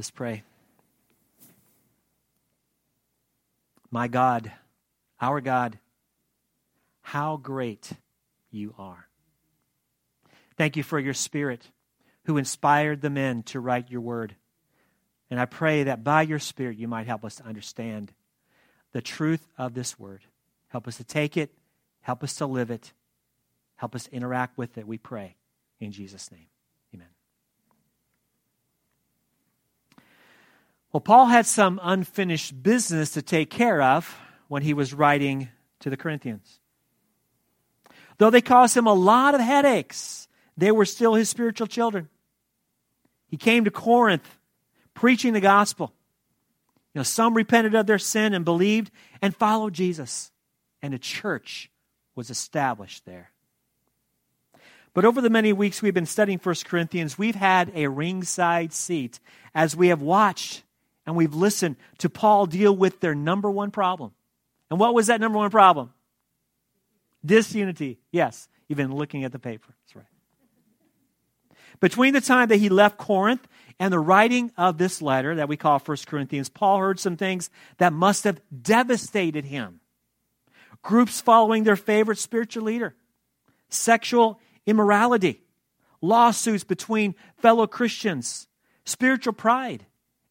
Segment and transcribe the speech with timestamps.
[0.00, 0.44] Let's pray.
[3.90, 4.50] My God,
[5.20, 5.78] our God,
[7.02, 7.92] how great
[8.50, 9.08] you are.
[10.56, 11.66] Thank you for your Spirit
[12.24, 14.34] who inspired the men to write your word.
[15.30, 18.10] And I pray that by your Spirit you might help us to understand
[18.92, 20.22] the truth of this word.
[20.68, 21.52] Help us to take it,
[22.00, 22.94] help us to live it,
[23.76, 25.36] help us interact with it, we pray.
[25.78, 26.46] In Jesus' name,
[26.94, 27.08] amen.
[30.92, 35.48] Well, Paul had some unfinished business to take care of when he was writing
[35.80, 36.58] to the Corinthians.
[38.18, 42.08] Though they caused him a lot of headaches, they were still his spiritual children.
[43.28, 44.38] He came to Corinth
[44.92, 45.92] preaching the gospel.
[46.92, 48.90] You know, some repented of their sin and believed
[49.22, 50.32] and followed Jesus,
[50.82, 51.70] and a church
[52.16, 53.30] was established there.
[54.92, 59.20] But over the many weeks we've been studying 1 Corinthians, we've had a ringside seat
[59.54, 60.64] as we have watched
[61.06, 64.12] and we've listened to Paul deal with their number one problem.
[64.70, 65.92] And what was that number one problem?
[67.24, 67.98] Disunity.
[68.12, 69.74] Yes, been looking at the paper.
[69.82, 70.04] That's right.
[71.80, 73.46] Between the time that he left Corinth
[73.78, 77.50] and the writing of this letter that we call 1 Corinthians, Paul heard some things
[77.78, 79.80] that must have devastated him.
[80.82, 82.94] Groups following their favorite spiritual leader,
[83.68, 85.42] sexual immorality,
[86.00, 88.48] lawsuits between fellow Christians,
[88.84, 89.86] spiritual pride,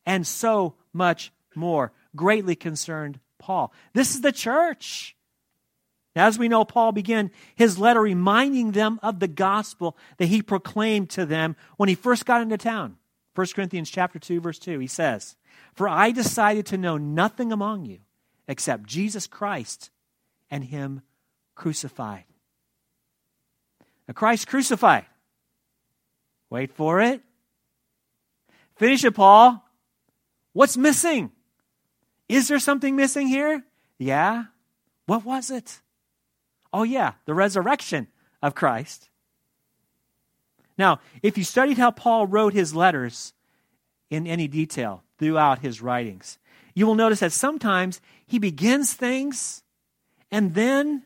[0.09, 3.71] and so much more greatly concerned Paul.
[3.93, 5.15] This is the church.
[6.15, 11.11] As we know, Paul began his letter reminding them of the gospel that he proclaimed
[11.11, 12.97] to them when he first got into town.
[13.35, 15.35] 1 Corinthians chapter 2 verse 2 he says,
[15.75, 17.99] "For I decided to know nothing among you
[18.47, 19.91] except Jesus Christ
[20.49, 21.03] and him
[21.53, 22.25] crucified."
[24.07, 25.05] Now Christ crucified.
[26.49, 27.21] Wait for it.
[28.75, 29.68] Finish it, Paul.
[30.53, 31.31] What's missing?
[32.27, 33.63] Is there something missing here?
[33.97, 34.45] Yeah.
[35.05, 35.81] What was it?
[36.71, 38.07] Oh, yeah, the resurrection
[38.41, 39.09] of Christ.
[40.77, 43.33] Now, if you studied how Paul wrote his letters
[44.09, 46.37] in any detail throughout his writings,
[46.73, 49.63] you will notice that sometimes he begins things
[50.31, 51.03] and then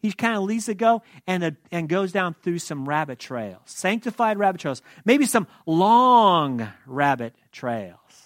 [0.00, 3.60] he kind of leaves it go and, uh, and goes down through some rabbit trails,
[3.66, 8.23] sanctified rabbit trails, maybe some long rabbit trails.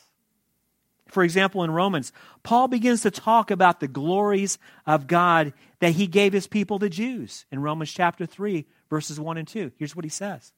[1.09, 6.07] For example, in Romans, Paul begins to talk about the glories of God that he
[6.07, 9.73] gave his people, the Jews, in Romans chapter 3, verses 1 and 2.
[9.77, 10.53] Here's what he says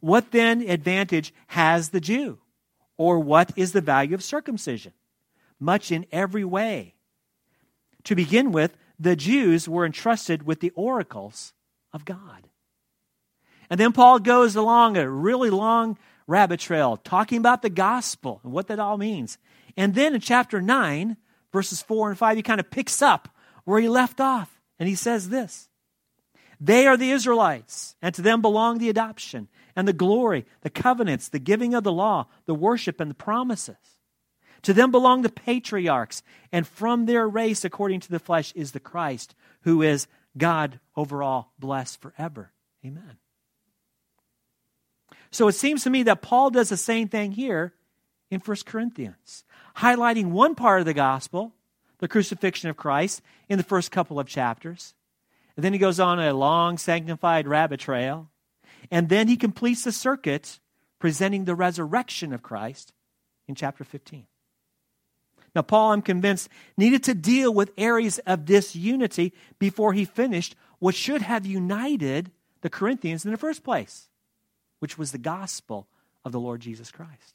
[0.00, 2.38] What then advantage has the Jew?
[2.98, 4.92] Or what is the value of circumcision?
[5.58, 6.94] Much in every way.
[8.04, 11.52] To begin with, the Jews were entrusted with the oracles
[11.92, 12.48] of God.
[13.70, 15.96] And then Paul goes along a really long
[16.26, 19.38] rabbit trail talking about the gospel and what that all means.
[19.76, 21.16] And then in chapter 9,
[21.52, 23.28] verses 4 and 5, he kind of picks up
[23.64, 24.60] where he left off.
[24.78, 25.68] And he says this
[26.60, 31.28] They are the Israelites, and to them belong the adoption and the glory, the covenants,
[31.28, 33.76] the giving of the law, the worship, and the promises.
[34.62, 36.22] To them belong the patriarchs,
[36.52, 40.06] and from their race, according to the flesh, is the Christ, who is
[40.36, 42.52] God over all, blessed forever.
[42.84, 43.18] Amen.
[45.30, 47.74] So it seems to me that Paul does the same thing here
[48.32, 49.44] in 1 Corinthians
[49.76, 51.52] highlighting one part of the gospel,
[51.98, 54.94] the crucifixion of Christ, in the first couple of chapters.
[55.54, 58.30] And then he goes on a long, sanctified rabbit trail.
[58.90, 60.60] And then he completes the circuit
[60.98, 62.94] presenting the resurrection of Christ
[63.46, 64.26] in chapter 15.
[65.54, 70.94] Now, Paul, I'm convinced, needed to deal with areas of disunity before he finished what
[70.94, 72.30] should have united
[72.62, 74.08] the Corinthians in the first place,
[74.78, 75.86] which was the gospel
[76.24, 77.34] of the Lord Jesus Christ.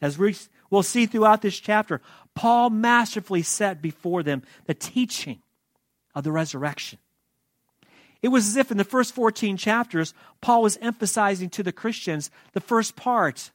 [0.00, 0.36] As we
[0.70, 2.00] will see throughout this chapter,
[2.34, 5.42] Paul masterfully set before them the teaching
[6.14, 6.98] of the resurrection.
[8.20, 12.30] It was as if in the first 14 chapters, Paul was emphasizing to the Christians
[12.52, 13.52] the first part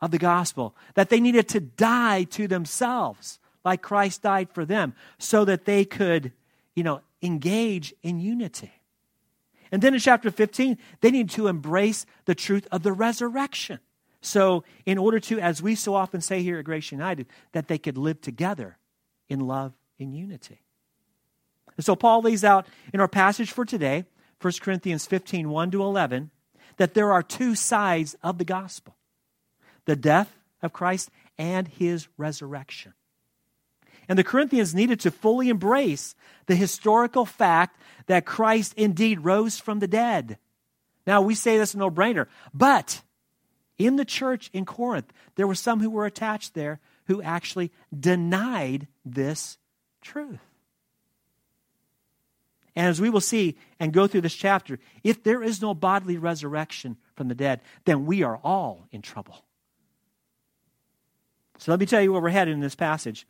[0.00, 4.94] of the gospel that they needed to die to themselves like Christ died for them
[5.18, 6.32] so that they could,
[6.74, 8.72] you know, engage in unity.
[9.70, 13.78] And then in chapter 15, they need to embrace the truth of the resurrection.
[14.22, 17.76] So, in order to, as we so often say here at Grace United, that they
[17.76, 18.78] could live together
[19.28, 20.62] in love in unity.
[21.76, 24.04] And so, Paul lays out in our passage for today,
[24.40, 26.30] 1 Corinthians 15 1 to 11,
[26.76, 28.96] that there are two sides of the gospel
[29.84, 32.94] the death of Christ and his resurrection.
[34.08, 36.14] And the Corinthians needed to fully embrace
[36.46, 40.38] the historical fact that Christ indeed rose from the dead.
[41.06, 43.02] Now, we say this no brainer, but
[43.86, 48.86] in the church in Corinth, there were some who were attached there who actually denied
[49.04, 49.58] this
[50.00, 50.40] truth.
[52.74, 56.16] And as we will see and go through this chapter, if there is no bodily
[56.16, 59.44] resurrection from the dead, then we are all in trouble.
[61.58, 63.26] So let me tell you where we're headed in this passage.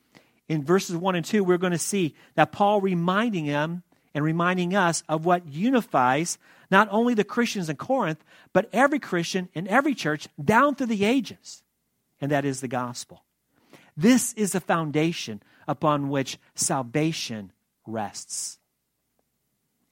[0.48, 3.82] In verses 1 and 2, we're going to see that Paul reminding them
[4.14, 6.38] and reminding us of what unifies
[6.70, 11.04] not only the Christians in Corinth, but every Christian in every church down through the
[11.04, 11.62] ages,
[12.20, 13.24] and that is the gospel.
[13.96, 17.52] This is the foundation upon which salvation
[17.86, 18.58] rests.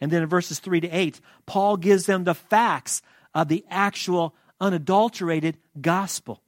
[0.00, 3.02] And then in verses 3 to 8, Paul gives them the facts
[3.34, 6.42] of the actual unadulterated gospel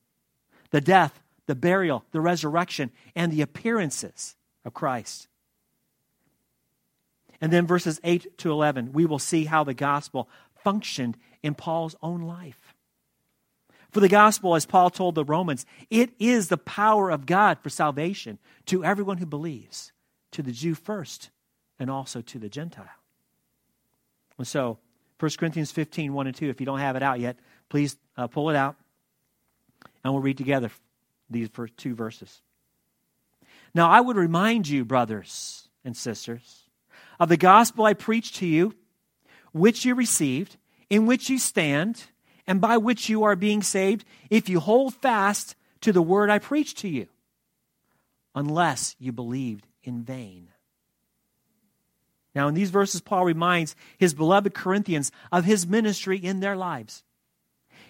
[0.70, 5.28] the death, the burial, the resurrection, and the appearances of Christ.
[7.42, 10.28] And then verses 8 to 11, we will see how the gospel
[10.62, 12.72] functioned in Paul's own life.
[13.90, 17.68] For the gospel, as Paul told the Romans, it is the power of God for
[17.68, 19.92] salvation to everyone who believes,
[20.30, 21.30] to the Jew first,
[21.80, 22.86] and also to the Gentile.
[24.38, 24.78] And so,
[25.18, 27.36] 1 Corinthians 15, 1 and 2, if you don't have it out yet,
[27.68, 28.76] please uh, pull it out,
[30.04, 30.70] and we'll read together
[31.28, 32.40] these first two verses.
[33.74, 36.61] Now, I would remind you, brothers and sisters,
[37.22, 38.74] of the gospel I preached to you,
[39.52, 40.56] which you received,
[40.90, 42.02] in which you stand,
[42.48, 46.40] and by which you are being saved, if you hold fast to the word I
[46.40, 47.06] preached to you,
[48.34, 50.48] unless you believed in vain.
[52.34, 57.04] Now, in these verses, Paul reminds his beloved Corinthians of his ministry in their lives.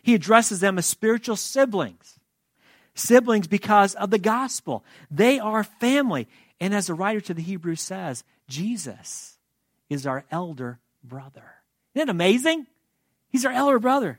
[0.03, 2.19] He addresses them as spiritual siblings.
[2.95, 4.85] Siblings because of the gospel.
[5.11, 6.29] They are family.
[6.61, 9.39] And as the writer to the Hebrews says, Jesus
[9.89, 11.45] is our elder brother.
[11.95, 12.67] Isn't it amazing?
[13.29, 14.19] He's our elder brother.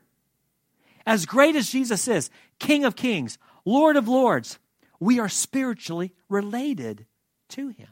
[1.05, 2.29] As great as Jesus is,
[2.59, 4.59] King of kings, Lord of lords,
[4.99, 7.05] we are spiritually related
[7.49, 7.89] to him.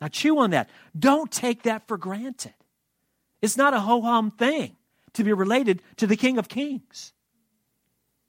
[0.00, 0.68] Now, chew on that.
[0.98, 2.54] Don't take that for granted.
[3.40, 4.76] It's not a ho hum thing
[5.14, 7.12] to be related to the King of Kings.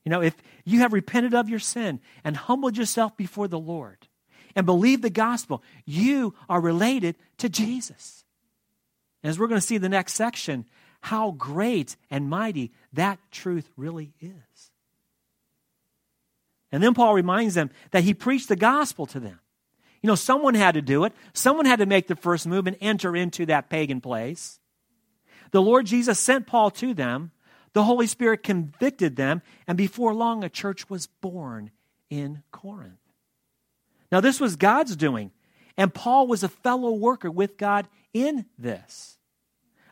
[0.04, 0.36] You know, if
[0.66, 4.03] you have repented of your sin and humbled yourself before the Lord,
[4.56, 8.24] and believe the gospel, you are related to Jesus.
[9.22, 10.66] And As we're going to see in the next section,
[11.02, 14.72] how great and mighty that truth really is.
[16.72, 19.40] And then Paul reminds them that he preached the gospel to them.
[20.02, 22.76] You know, someone had to do it, someone had to make the first move and
[22.82, 24.60] enter into that pagan place.
[25.52, 27.32] The Lord Jesus sent Paul to them.
[27.74, 31.72] The Holy Spirit convicted them, and before long, a church was born
[32.10, 33.03] in Corinth.
[34.14, 35.32] Now, this was God's doing,
[35.76, 39.18] and Paul was a fellow worker with God in this.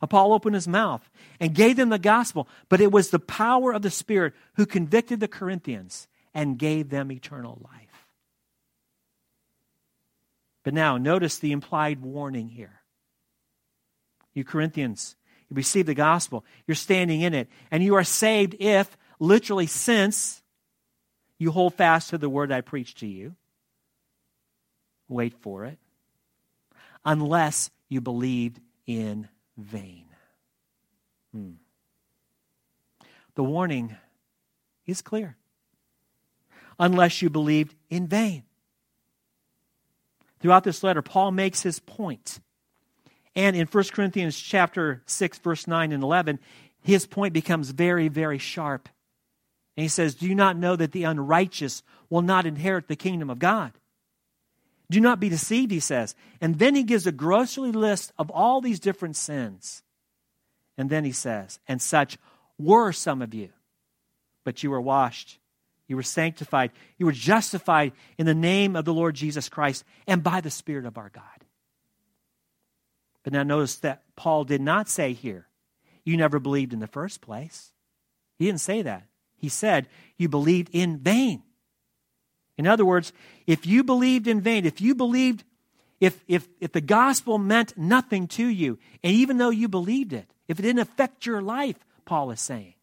[0.07, 1.09] Paul opened his mouth
[1.39, 5.21] and gave them the gospel, but it was the power of the Spirit who convicted
[5.21, 8.05] the Corinthians and gave them eternal life.
[10.61, 12.81] But now, notice the implied warning here.
[14.35, 15.15] You Corinthians,
[15.49, 20.43] you receive the gospel, you're standing in it, and you are saved if, literally, since
[21.39, 23.35] you hold fast to the word I preached to you
[25.11, 25.77] wait for it,
[27.05, 29.27] unless you believed in
[29.57, 30.05] vain.
[31.33, 31.51] Hmm.
[33.35, 33.95] The warning
[34.85, 35.37] is clear.
[36.79, 38.43] Unless you believed in vain.
[40.39, 42.39] Throughout this letter, Paul makes his point.
[43.35, 46.39] And in 1 Corinthians chapter 6, verse 9 and 11,
[46.81, 48.89] his point becomes very, very sharp.
[49.77, 53.29] And he says, Do you not know that the unrighteous will not inherit the kingdom
[53.29, 53.71] of God?
[54.91, 56.15] Do not be deceived, he says.
[56.41, 59.83] And then he gives a grocery list of all these different sins.
[60.77, 62.17] And then he says, And such
[62.57, 63.51] were some of you,
[64.43, 65.39] but you were washed,
[65.87, 70.23] you were sanctified, you were justified in the name of the Lord Jesus Christ and
[70.23, 71.23] by the Spirit of our God.
[73.23, 75.47] But now notice that Paul did not say here,
[76.03, 77.71] You never believed in the first place.
[78.37, 79.07] He didn't say that.
[79.37, 81.43] He said, You believed in vain.
[82.61, 83.11] In other words,
[83.47, 85.43] if you believed in vain, if you believed,
[85.99, 90.31] if, if, if the gospel meant nothing to you, and even though you believed it,
[90.47, 92.75] if it didn't affect your life, Paul is saying,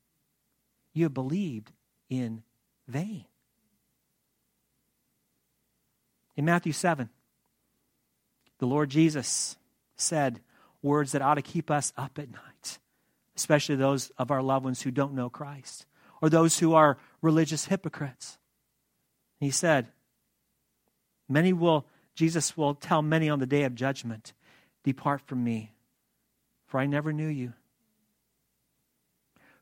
[0.93, 1.71] you believed
[2.11, 2.43] in
[2.89, 3.25] vain.
[6.37, 7.09] In Matthew 7,
[8.59, 9.57] the Lord Jesus
[9.95, 10.41] said
[10.83, 12.81] words that ought to keep us up at night,
[13.37, 15.87] especially those of our loved ones who don't know Christ
[16.21, 18.39] or those who are religious hypocrites.
[19.41, 19.89] He said,
[21.29, 24.33] Many will, Jesus will tell many on the day of judgment,
[24.85, 25.73] Depart from me,
[26.67, 27.53] for I never knew you.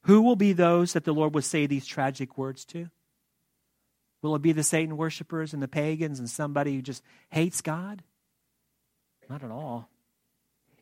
[0.02, 2.88] Who will be those that the Lord will say these tragic words to?
[4.22, 8.02] Will it be the Satan worshippers and the pagans and somebody who just hates God?
[9.28, 9.88] Not at all.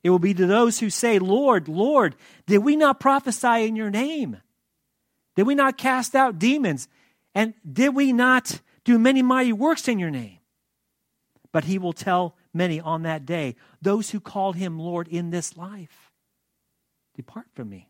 [0.03, 2.15] It will be to those who say, Lord, Lord,
[2.47, 4.37] did we not prophesy in your name?
[5.35, 6.89] Did we not cast out demons?
[7.35, 10.39] And did we not do many mighty works in your name?
[11.53, 15.57] But he will tell many on that day, those who called him Lord in this
[15.57, 16.13] life,
[17.15, 17.89] Depart from me.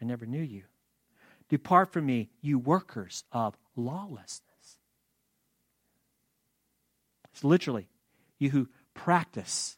[0.00, 0.64] I never knew you.
[1.48, 4.76] Depart from me, you workers of lawlessness.
[7.32, 7.88] It's literally
[8.38, 9.76] you who practice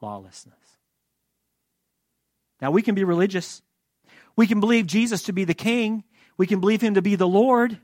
[0.00, 0.54] lawlessness.
[2.60, 3.62] Now, we can be religious.
[4.36, 6.04] We can believe Jesus to be the king.
[6.36, 7.78] We can believe him to be the Lord.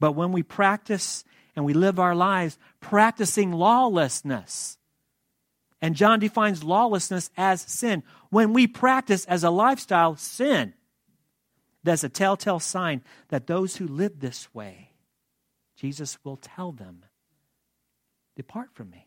[0.00, 1.24] But when we practice
[1.56, 4.78] and we live our lives practicing lawlessness,
[5.80, 8.02] and John defines lawlessness as sin.
[8.30, 10.74] When we practice as a lifestyle sin,
[11.84, 14.90] that's a telltale sign that those who live this way,
[15.76, 17.04] Jesus will tell them,
[18.36, 19.06] Depart from me.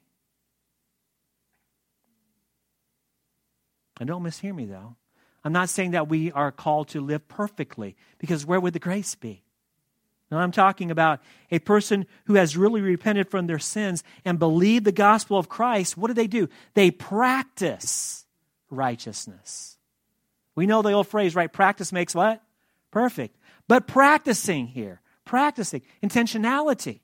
[3.99, 4.95] And don't mishear me, though.
[5.43, 9.15] I'm not saying that we are called to live perfectly, because where would the grace
[9.15, 9.43] be?
[10.31, 11.19] Now, I'm talking about
[11.51, 15.97] a person who has really repented from their sins and believed the gospel of Christ.
[15.97, 16.47] What do they do?
[16.73, 18.25] They practice
[18.69, 19.77] righteousness.
[20.55, 21.51] We know the old phrase, right?
[21.51, 22.41] Practice makes what?
[22.91, 23.37] Perfect.
[23.67, 27.01] But practicing here, practicing, intentionality.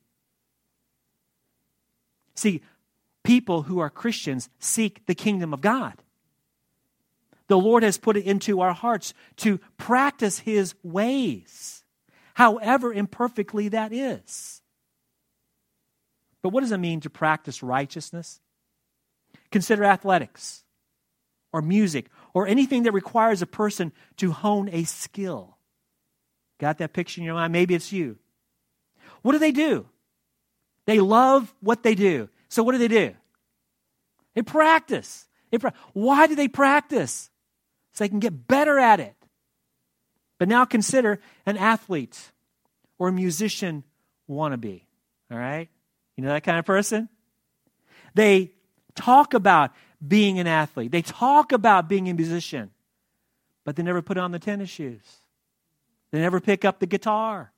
[2.36, 2.62] See,
[3.24, 6.02] people who are Christians seek the kingdom of God.
[7.48, 11.84] The Lord has put it into our hearts to practice His ways,
[12.38, 14.62] however imperfectly that is.
[16.44, 18.40] But what does it mean to practice righteousness?
[19.52, 20.64] Consider athletics
[21.52, 25.58] or music or anything that requires a person to hone a skill.
[26.60, 27.54] Got that picture in your mind?
[27.54, 28.20] Maybe it's you.
[29.24, 29.88] What do they do?
[30.86, 32.30] They love what they do.
[32.50, 33.16] So what do they do?
[34.36, 35.28] They practice.
[35.50, 37.32] They pra- Why do they practice?
[37.94, 39.16] so they can get better at it.
[40.38, 42.32] But now consider an athlete
[43.00, 43.84] or a musician
[44.30, 44.84] wannabe.
[45.32, 45.70] All right?
[46.16, 47.10] You know that kind of person?
[48.14, 48.52] They
[48.96, 49.72] talk about
[50.06, 52.72] being an athlete, they talk about being a musician,
[53.66, 55.02] but they never put on the tennis shoes.
[56.12, 57.52] They never pick up the guitar.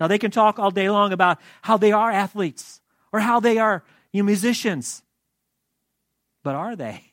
[0.00, 2.80] Now, they can talk all day long about how they are athletes
[3.12, 5.02] or how they are you know, musicians.
[6.42, 7.12] But are they?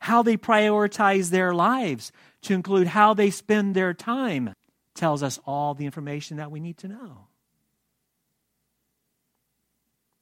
[0.00, 2.12] how they prioritize their lives,
[2.42, 4.52] to include how they spend their time,
[4.94, 7.28] tells us all the information that we need to know.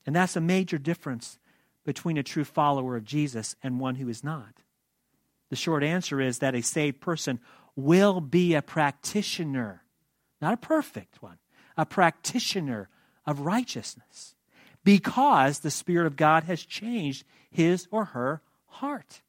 [0.05, 1.39] And that's a major difference
[1.85, 4.63] between a true follower of Jesus and one who is not.
[5.51, 7.41] The short answer is that a saved person
[7.75, 9.83] will be a practitioner,
[10.41, 11.39] not a perfect one,
[11.77, 12.89] a practitioner
[13.27, 14.35] of righteousness
[14.85, 19.21] because the Spirit of God has changed his or her heart.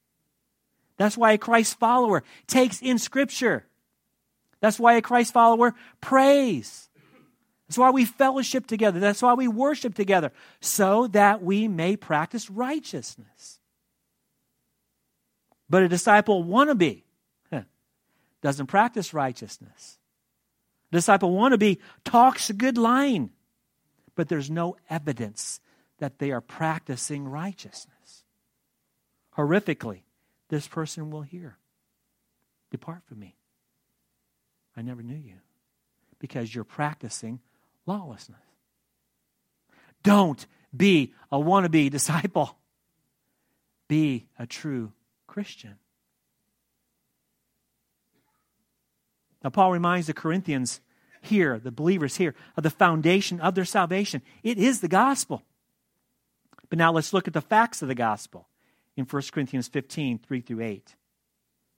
[0.97, 3.65] That's why a Christ follower takes in Scripture.
[4.59, 6.89] That's why a Christ follower prays.
[7.67, 8.99] That's why we fellowship together.
[8.99, 13.59] That's why we worship together, so that we may practice righteousness.
[15.69, 17.03] But a disciple wannabe
[18.41, 19.97] doesn't practice righteousness.
[20.91, 23.31] A disciple wannabe talks a good line,
[24.15, 25.59] but there's no evidence
[25.97, 28.23] that they are practicing righteousness.
[29.35, 30.01] Horrifically,
[30.49, 31.57] this person will hear
[32.71, 33.35] Depart from me.
[34.75, 35.35] I never knew you
[36.19, 37.39] because you're practicing
[37.85, 38.39] lawlessness.
[40.03, 42.57] Don't be a wannabe disciple,
[43.87, 44.91] be a true
[45.25, 45.75] Christian.
[49.43, 50.81] Now, Paul reminds the Corinthians
[51.21, 54.21] here, the believers here, of the foundation of their salvation.
[54.43, 55.43] It is the gospel.
[56.69, 58.46] But now let's look at the facts of the gospel
[58.97, 60.95] in 1 Corinthians 15, 3 through 8.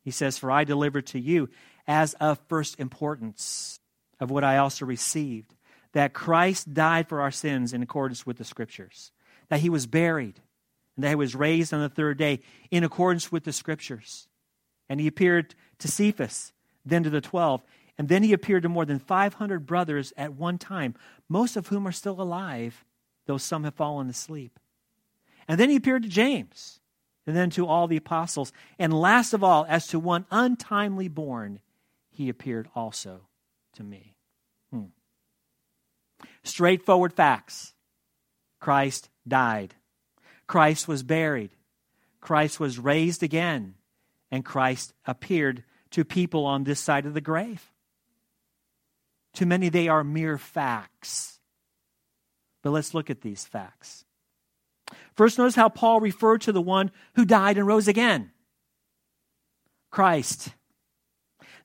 [0.03, 1.49] He says, For I delivered to you
[1.85, 3.79] as of first importance
[4.19, 5.53] of what I also received,
[5.93, 9.11] that Christ died for our sins in accordance with the Scriptures,
[9.49, 10.39] that he was buried,
[10.95, 12.39] and that he was raised on the third day
[12.71, 14.27] in accordance with the Scriptures.
[14.87, 16.53] And he appeared to Cephas,
[16.85, 17.61] then to the twelve,
[17.97, 20.95] and then he appeared to more than 500 brothers at one time,
[21.27, 22.85] most of whom are still alive,
[23.25, 24.57] though some have fallen asleep.
[25.49, 26.79] And then he appeared to James
[27.25, 28.51] and then to all the apostles.
[28.77, 31.59] And last of all, as to one untimely born,
[32.09, 33.21] he appeared also
[33.73, 34.15] to me.
[34.71, 34.85] Hmm.
[36.43, 37.73] Straightforward facts
[38.59, 39.75] Christ died,
[40.47, 41.51] Christ was buried,
[42.19, 43.75] Christ was raised again,
[44.31, 47.71] and Christ appeared to people on this side of the grave.
[49.35, 51.39] To many, they are mere facts.
[52.61, 54.05] But let's look at these facts.
[55.15, 58.31] First, notice how Paul referred to the one who died and rose again
[59.91, 60.53] Christ.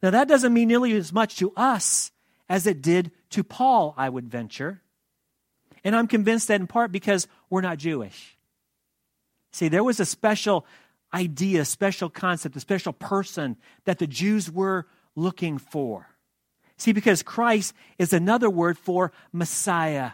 [0.02, 2.10] Now, that doesn't mean nearly as much to us
[2.48, 4.82] as it did to Paul, I would venture.
[5.82, 8.36] And I'm convinced that in part because we're not Jewish.
[9.52, 10.66] See, there was a special
[11.12, 16.08] idea, a special concept, a special person that the Jews were looking for.
[16.76, 20.12] See, because Christ is another word for Messiah.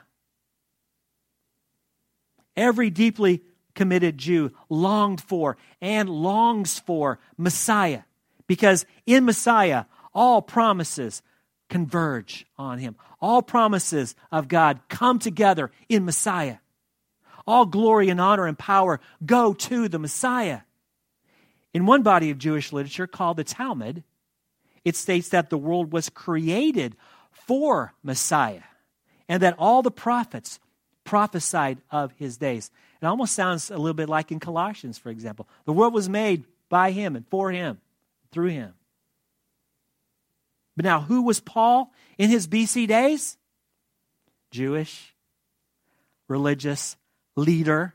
[2.60, 3.42] Every deeply
[3.74, 8.02] committed Jew longed for and longs for Messiah
[8.46, 11.22] because in Messiah, all promises
[11.70, 12.96] converge on him.
[13.18, 16.58] All promises of God come together in Messiah.
[17.46, 20.60] All glory and honor and power go to the Messiah.
[21.72, 24.04] In one body of Jewish literature called the Talmud,
[24.84, 26.94] it states that the world was created
[27.30, 28.64] for Messiah
[29.30, 30.60] and that all the prophets
[31.04, 32.70] prophesied of his days.
[33.00, 35.48] It almost sounds a little bit like in Colossians, for example.
[35.64, 37.80] The world was made by him and for him,
[38.30, 38.74] through him.
[40.76, 43.36] But now, who was Paul in his BC days?
[44.50, 45.14] Jewish,
[46.28, 46.96] religious
[47.36, 47.94] leader,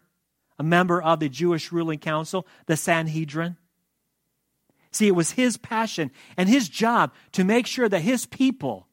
[0.57, 3.57] a member of the Jewish ruling council, the Sanhedrin.
[4.91, 8.88] See, it was his passion and his job to make sure that his people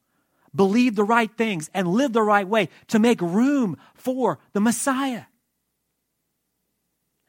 [0.55, 5.23] believed the right things and live the right way to make room for the Messiah.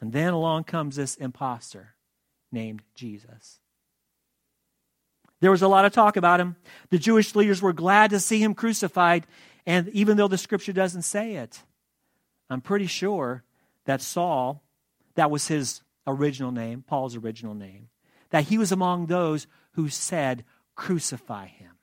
[0.01, 1.95] And then along comes this impostor
[2.53, 3.61] named Jesus.
[5.41, 6.57] There was a lot of talk about him.
[6.91, 9.27] The Jewish leaders were glad to see him crucified,
[9.67, 11.63] and even though the scripture doesn't say it,
[12.49, 13.45] I'm pretty sure
[13.85, 14.63] that Saul,
[15.17, 17.89] that was his original name, Paul's original name,
[18.31, 20.45] that he was among those who said,
[20.77, 21.74] Crucify him.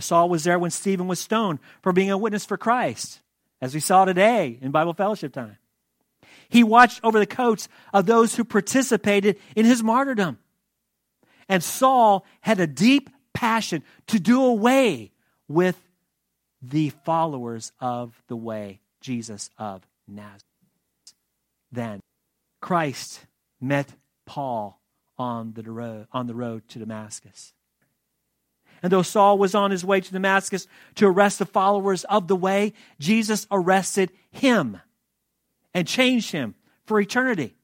[0.00, 3.20] Saul was there when Stephen was stoned for being a witness for Christ,
[3.60, 5.58] as we saw today in Bible fellowship time.
[6.48, 10.38] He watched over the coats of those who participated in his martyrdom.
[11.48, 15.12] And Saul had a deep passion to do away
[15.48, 15.78] with
[16.62, 20.44] the followers of the way, Jesus of Nazareth.
[21.70, 22.00] Then
[22.60, 23.26] Christ
[23.60, 23.88] met
[24.26, 24.80] Paul
[25.18, 27.52] on the road, on the road to Damascus.
[28.82, 30.66] And though Saul was on his way to Damascus
[30.96, 34.80] to arrest the followers of the way, Jesus arrested him
[35.72, 37.54] and changed him for eternity.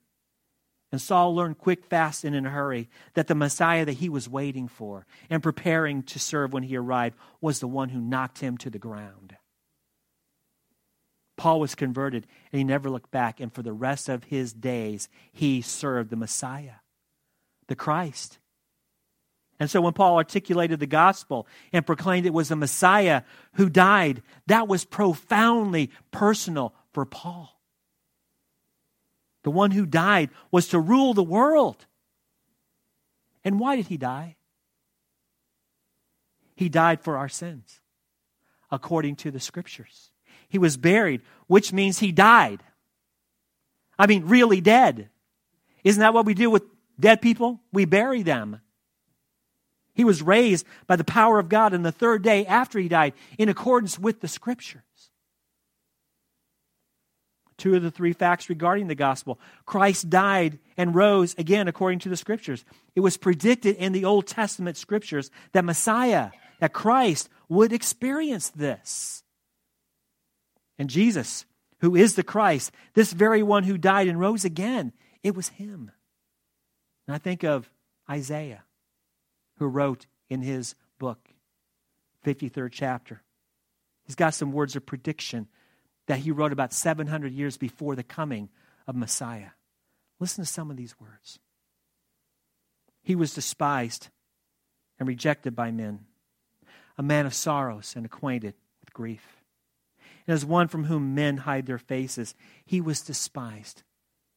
[0.91, 4.29] And Saul learned quick, fast, and in a hurry that the Messiah that he was
[4.29, 8.57] waiting for and preparing to serve when he arrived was the one who knocked him
[8.59, 9.37] to the ground.
[11.37, 13.41] Paul was converted and he never looked back.
[13.41, 16.81] And for the rest of his days, he served the Messiah,
[17.69, 18.39] the Christ.
[19.61, 23.23] And so when Paul articulated the gospel and proclaimed it was the Messiah
[23.55, 27.61] who died, that was profoundly personal for Paul.
[29.43, 31.87] The one who died was to rule the world.
[33.45, 34.37] And why did he die?
[36.55, 37.81] He died for our sins,
[38.71, 40.11] according to the scriptures.
[40.49, 42.63] He was buried, which means he died.
[43.99, 45.09] I mean, really dead.
[45.85, 46.65] Isn't that what we do with
[46.99, 47.61] dead people?
[47.73, 48.61] We bury them.
[49.99, 53.15] He was raised by the power of God on the third day after he died,
[53.37, 54.81] in accordance with the scriptures.
[57.57, 62.09] Two of the three facts regarding the gospel Christ died and rose again according to
[62.09, 62.65] the scriptures.
[62.95, 66.31] It was predicted in the Old Testament scriptures that Messiah,
[66.61, 69.25] that Christ would experience this.
[70.79, 71.45] And Jesus,
[71.81, 74.93] who is the Christ, this very one who died and rose again,
[75.25, 75.91] it was him.
[77.09, 77.69] And I think of
[78.09, 78.63] Isaiah,
[79.59, 81.31] who wrote in his book,
[82.25, 83.23] 53rd chapter.
[84.05, 85.49] He's got some words of prediction
[86.07, 88.49] that he wrote about 700 years before the coming
[88.87, 89.51] of Messiah.
[90.19, 91.39] Listen to some of these words.
[93.03, 94.09] He was despised
[94.99, 96.07] and rejected by men,
[96.97, 99.43] a man of sorrows and acquainted with grief.
[100.27, 103.83] And as one from whom men hide their faces, he was despised,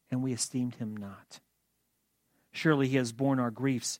[0.10, 1.40] and we esteemed him not.
[2.52, 4.00] Surely he has borne our griefs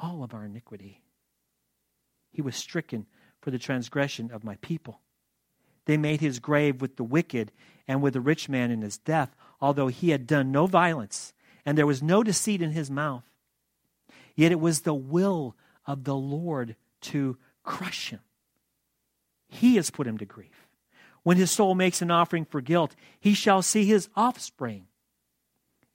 [0.00, 1.02] all of our iniquity.
[2.32, 3.06] He was stricken
[3.40, 5.00] for the transgression of my people.
[5.84, 7.52] They made his grave with the wicked
[7.88, 11.32] and with the rich man in his death, although he had done no violence,
[11.64, 13.24] and there was no deceit in his mouth.
[14.34, 18.20] Yet it was the will of the Lord to crush him.
[19.48, 20.68] He has put him to grief.
[21.22, 24.86] When his soul makes an offering for guilt, he shall see his offspring.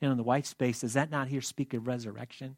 [0.01, 2.57] And in the white space, does that not here speak of resurrection?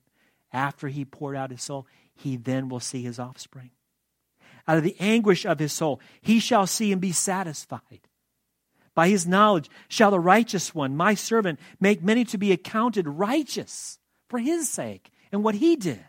[0.57, 3.69] After he poured out his soul, he then will see his offspring.
[4.67, 8.07] Out of the anguish of his soul, he shall see and be satisfied.
[8.95, 13.99] By his knowledge shall the righteous one, my servant, make many to be accounted righteous
[14.29, 16.03] for his sake and what he did.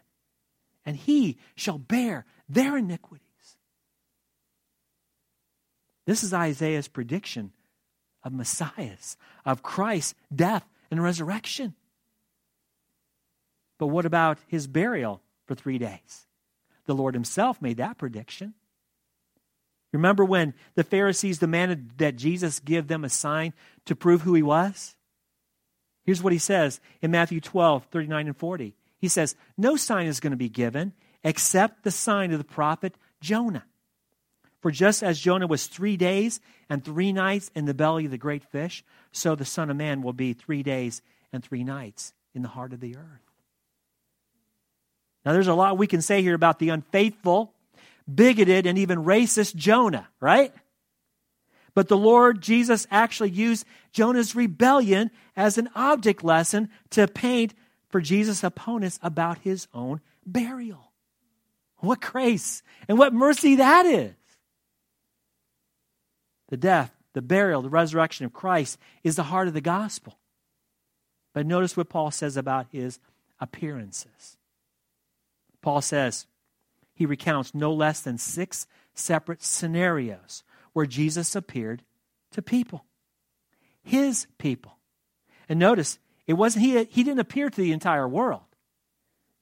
[0.86, 3.26] And he shall bear their iniquities.
[6.06, 7.52] This is Isaiah's prediction
[8.24, 11.74] of Messiah's, of Christ's death and resurrection.
[13.78, 16.26] But what about his burial for three days?
[16.86, 18.54] The Lord himself made that prediction.
[19.92, 23.54] Remember when the Pharisees demanded that Jesus give them a sign
[23.86, 24.96] to prove who he was?
[26.04, 28.74] Here's what he says in Matthew 12, 39 and 40.
[28.98, 32.96] He says, No sign is going to be given except the sign of the prophet
[33.20, 33.64] Jonah.
[34.60, 38.18] For just as Jonah was three days and three nights in the belly of the
[38.18, 41.00] great fish, so the Son of Man will be three days
[41.32, 43.27] and three nights in the heart of the earth.
[45.24, 47.52] Now, there's a lot we can say here about the unfaithful,
[48.12, 50.52] bigoted, and even racist Jonah, right?
[51.74, 57.54] But the Lord Jesus actually used Jonah's rebellion as an object lesson to paint
[57.88, 60.92] for Jesus' opponents about his own burial.
[61.78, 64.14] What grace and what mercy that is
[66.48, 70.18] the death, the burial, the resurrection of Christ is the heart of the gospel.
[71.34, 72.98] But notice what Paul says about his
[73.38, 74.37] appearances.
[75.68, 76.26] Paul says
[76.94, 81.82] he recounts no less than six separate scenarios where Jesus appeared
[82.30, 82.86] to people,
[83.82, 84.78] his people.
[85.46, 88.46] And notice, it wasn't he, he didn't appear to the entire world,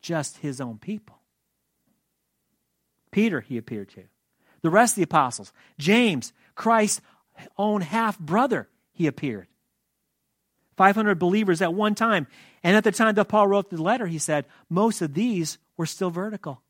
[0.03, 1.17] just his own people.
[3.13, 4.03] Peter, he appeared to.
[4.63, 7.03] The rest of the apostles, James, Christ's
[7.57, 9.47] own half brother, he appeared.
[10.77, 12.27] 500 believers at one time.
[12.65, 15.87] And at the time that Paul wrote the letter, he said, most of these were
[15.87, 16.63] still vertical.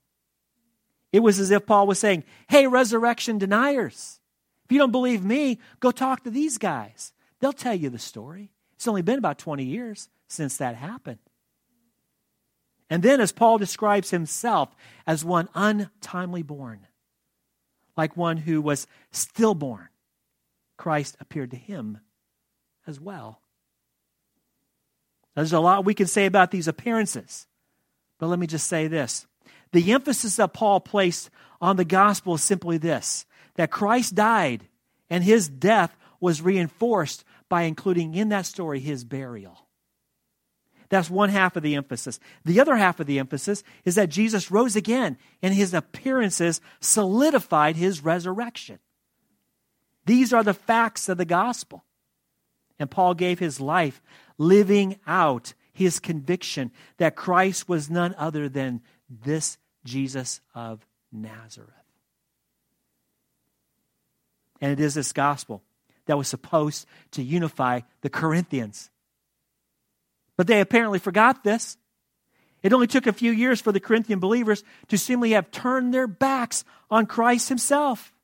[1.12, 4.21] It was as if Paul was saying, Hey, resurrection deniers,
[4.64, 7.12] if you don't believe me, go talk to these guys.
[7.40, 8.51] They'll tell you the story.
[8.75, 11.19] It's only been about 20 years since that happened.
[12.88, 14.75] And then, as Paul describes himself
[15.07, 16.87] as one untimely born,
[17.97, 19.88] like one who was stillborn,
[20.77, 21.99] Christ appeared to him
[22.87, 23.40] as well.
[25.35, 27.47] There's a lot we can say about these appearances,
[28.18, 29.26] but let me just say this.
[29.72, 34.68] The emphasis that Paul placed on the gospel is simply this that Christ died
[35.09, 39.66] and his death was reinforced by including in that story his burial.
[40.88, 42.20] That's one half of the emphasis.
[42.44, 47.76] The other half of the emphasis is that Jesus rose again and his appearances solidified
[47.76, 48.79] his resurrection.
[50.05, 51.85] These are the facts of the gospel.
[52.79, 54.00] And Paul gave his life
[54.38, 61.71] living out his conviction that Christ was none other than this Jesus of Nazareth.
[64.61, 65.62] And it is this gospel
[66.07, 68.91] that was supposed to unify the Corinthians.
[70.37, 71.77] But they apparently forgot this.
[72.62, 76.07] It only took a few years for the Corinthian believers to seemingly have turned their
[76.07, 78.15] backs on Christ himself.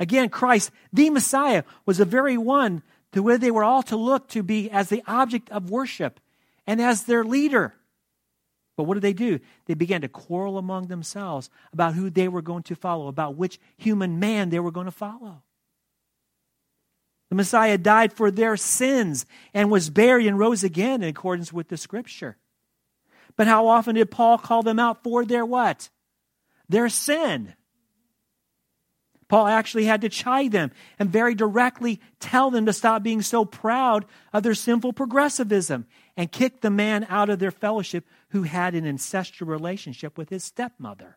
[0.00, 4.28] Again, Christ, the Messiah, was the very one to where they were all to look
[4.28, 6.20] to be as the object of worship
[6.66, 7.74] and as their leader.
[8.76, 9.40] But what did they do?
[9.66, 13.58] They began to quarrel among themselves about who they were going to follow, about which
[13.76, 15.42] human man they were going to follow.
[17.28, 21.68] The Messiah died for their sins and was buried and rose again in accordance with
[21.68, 22.36] the scripture.
[23.36, 25.90] But how often did Paul call them out for their what?
[26.68, 27.54] Their sin.
[29.30, 33.44] Paul actually had to chide them and very directly tell them to stop being so
[33.44, 38.74] proud of their sinful progressivism and kick the man out of their fellowship who had
[38.74, 41.16] an ancestral relationship with his stepmother.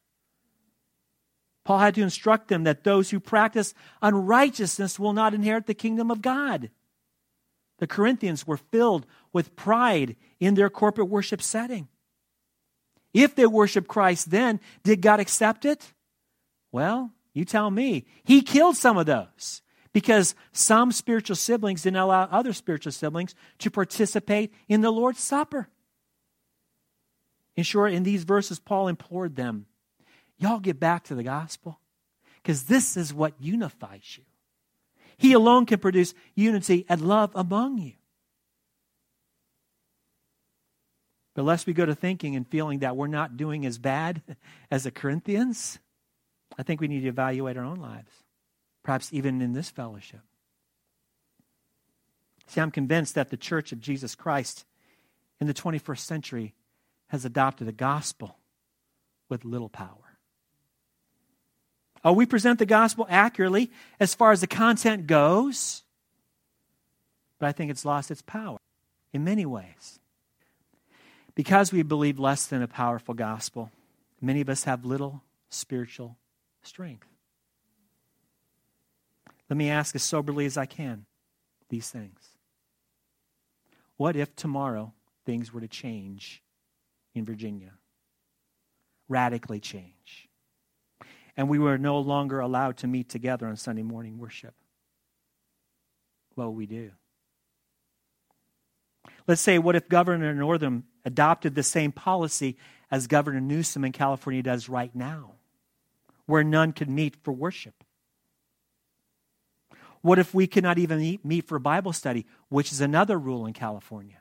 [1.66, 3.74] Paul had to instruct them that those who practice
[4.04, 6.70] unrighteousness will not inherit the kingdom of God.
[7.80, 11.88] The Corinthians were filled with pride in their corporate worship setting.
[13.12, 15.94] If they worshiped Christ then, did God accept it?
[16.72, 18.06] Well, you tell me.
[18.24, 23.72] He killed some of those because some spiritual siblings didn't allow other spiritual siblings to
[23.72, 25.70] participate in the Lord's Supper.
[27.56, 29.68] In short, in these verses, Paul implored them,
[30.38, 31.80] y'all get back to the gospel
[32.42, 34.24] because this is what unifies you.
[35.18, 37.94] He alone can produce unity and love among you.
[41.36, 44.22] But lest we go to thinking and feeling that we're not doing as bad
[44.72, 45.80] as the Corinthians,
[46.58, 48.12] I think we need to evaluate our own lives,
[48.84, 50.22] perhaps even in this fellowship.
[52.48, 54.66] See, I'm convinced that the church of Jesus Christ
[55.40, 56.54] in the 21st century
[57.08, 58.38] has adopted a gospel
[59.30, 60.18] with little power.
[62.04, 65.84] Oh, we present the gospel accurately as far as the content goes,
[67.40, 68.58] but I think it's lost its power
[69.14, 70.00] in many ways.
[71.36, 73.72] Because we believe less than a powerful gospel,
[74.22, 76.18] many of us have little spiritual
[76.64, 77.08] strength.
[79.50, 81.06] Let me ask as soberly as I can
[81.70, 82.20] these things.
[83.98, 84.94] What if tomorrow
[85.26, 86.42] things were to change
[87.14, 87.74] in Virginia?
[89.08, 90.30] Radically change.
[91.36, 94.56] And we were no longer allowed to meet together on Sunday morning worship.
[96.36, 96.92] Would we do?
[99.28, 102.58] Let's say, what if Governor Northam adopted the same policy
[102.90, 105.33] as Governor Newsom in California does right now,
[106.26, 107.84] where none could meet for worship?
[110.02, 113.54] What if we could not even meet, for Bible study, which is another rule in
[113.54, 114.18] California?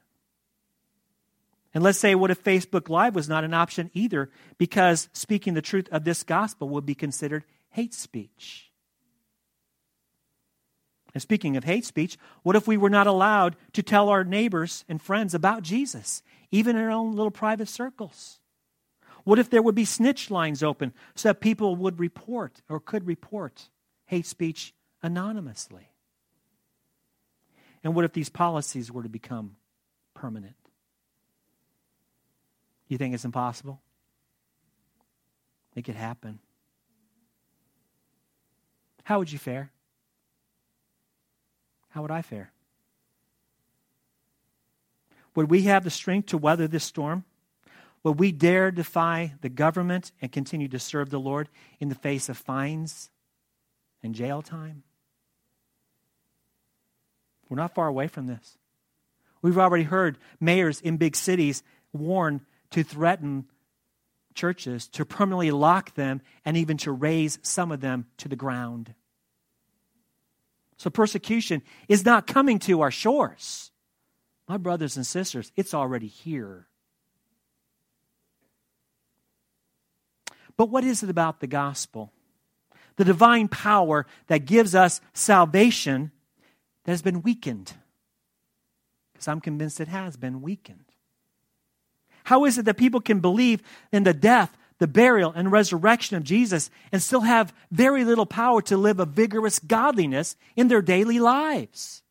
[1.74, 5.62] And let's say, what if Facebook Live was not an option either, because speaking the
[5.62, 8.70] truth of this gospel would be considered hate speech?
[11.14, 14.84] And speaking of hate speech, what if we were not allowed to tell our neighbors
[14.88, 18.38] and friends about Jesus, even in our own little private circles?
[19.24, 23.06] What if there would be snitch lines open so that people would report or could
[23.06, 23.68] report
[24.06, 25.88] hate speech anonymously?
[27.84, 29.56] And what if these policies were to become
[30.14, 30.56] permanent?
[32.88, 33.80] You think it's impossible?
[35.74, 36.40] It could happen.
[39.04, 39.70] How would you fare?
[41.88, 42.52] How would I fare?
[45.34, 47.24] Would we have the strength to weather this storm?
[48.04, 52.28] Would we dare defy the government and continue to serve the Lord in the face
[52.28, 53.10] of fines
[54.02, 54.82] and jail time?
[57.48, 58.58] We're not far away from this.
[59.40, 61.62] We've already heard mayors in big cities
[61.92, 63.44] warn to threaten
[64.34, 68.94] churches, to permanently lock them, and even to raze some of them to the ground.
[70.78, 73.70] So persecution is not coming to our shores.
[74.48, 76.66] My brothers and sisters, it's already here.
[80.56, 82.12] But what is it about the gospel?
[82.96, 86.10] The divine power that gives us salvation
[86.84, 87.72] that has been weakened.
[89.12, 90.84] Because I'm convinced it has been weakened.
[92.24, 96.24] How is it that people can believe in the death, the burial, and resurrection of
[96.24, 101.18] Jesus and still have very little power to live a vigorous godliness in their daily
[101.18, 102.02] lives?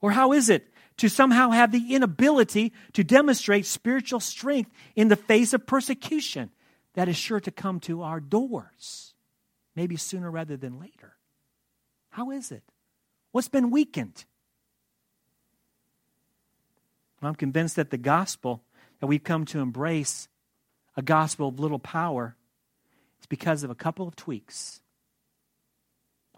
[0.00, 5.16] Or how is it to somehow have the inability to demonstrate spiritual strength in the
[5.16, 6.50] face of persecution
[6.94, 9.14] that is sure to come to our doors,
[9.74, 11.14] maybe sooner rather than later?
[12.10, 12.62] How is it?
[13.32, 14.24] What's been weakened?
[17.22, 18.62] I'm convinced that the gospel
[19.00, 20.28] that we've come to embrace,
[20.96, 22.36] a gospel of little power,
[23.20, 24.80] is because of a couple of tweaks.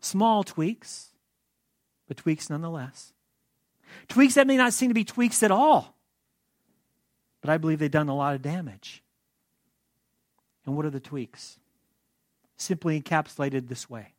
[0.00, 1.10] Small tweaks,
[2.08, 3.12] but tweaks nonetheless.
[4.08, 5.94] Tweaks that may not seem to be tweaks at all,
[7.40, 9.02] but I believe they've done a lot of damage.
[10.66, 11.58] And what are the tweaks?
[12.56, 14.12] Simply encapsulated this way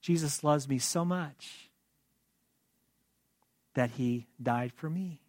[0.00, 1.70] Jesus loves me so much
[3.74, 5.20] that he died for me.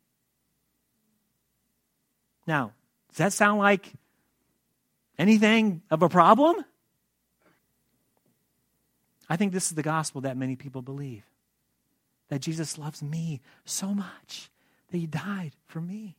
[2.48, 2.74] Now,
[3.10, 3.92] does that sound like
[5.18, 6.64] anything of a problem?
[9.30, 11.24] I think this is the gospel that many people believe
[12.32, 14.50] that Jesus loves me so much
[14.90, 16.16] that he died for me.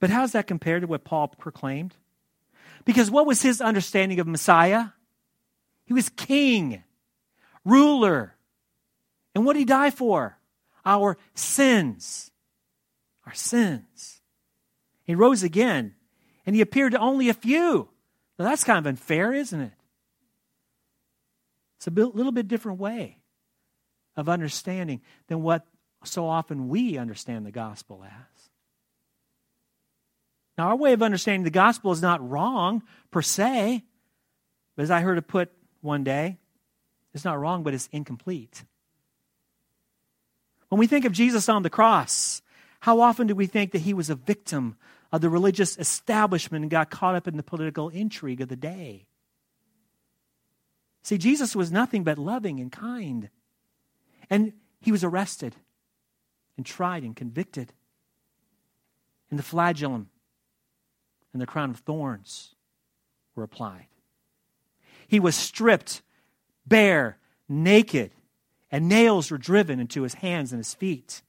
[0.00, 1.94] But how does that compare to what Paul proclaimed?
[2.86, 4.86] Because what was his understanding of Messiah?
[5.84, 6.82] He was king,
[7.62, 8.34] ruler.
[9.34, 10.38] And what did he die for?
[10.86, 12.30] Our sins.
[13.26, 14.22] Our sins.
[15.04, 15.94] He rose again,
[16.46, 17.90] and he appeared to only a few.
[18.38, 19.72] Now, that's kind of unfair, isn't it?
[21.76, 23.18] It's a little bit different way
[24.16, 25.66] of understanding than what
[26.04, 28.50] so often we understand the gospel as.
[30.58, 33.82] Now, our way of understanding the gospel is not wrong per se,
[34.76, 36.38] but as I heard it put one day,
[37.14, 38.64] it's not wrong, but it's incomplete.
[40.68, 42.42] When we think of Jesus on the cross,
[42.82, 44.76] How often do we think that he was a victim
[45.12, 49.06] of the religious establishment and got caught up in the political intrigue of the day?
[51.04, 53.30] See, Jesus was nothing but loving and kind.
[54.30, 55.56] And he was arrested
[56.56, 57.72] and tried and convicted.
[59.30, 60.10] And the flagellum
[61.32, 62.54] and the crown of thorns
[63.34, 63.86] were applied.
[65.06, 66.02] He was stripped
[66.66, 68.12] bare, naked,
[68.70, 71.22] and nails were driven into his hands and his feet.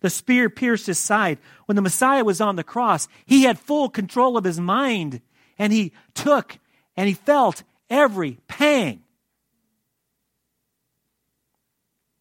[0.00, 1.38] The spear pierced his side.
[1.66, 5.20] When the Messiah was on the cross, he had full control of his mind,
[5.58, 6.58] and he took
[6.96, 9.02] and he felt every pang.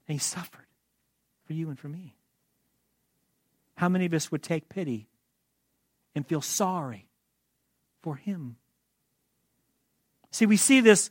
[0.08, 0.68] And he suffered
[1.46, 2.16] for you and for me.
[3.76, 5.08] How many of us would take pity
[6.14, 7.08] and feel sorry
[8.02, 8.58] for him?
[10.32, 11.10] See, we see this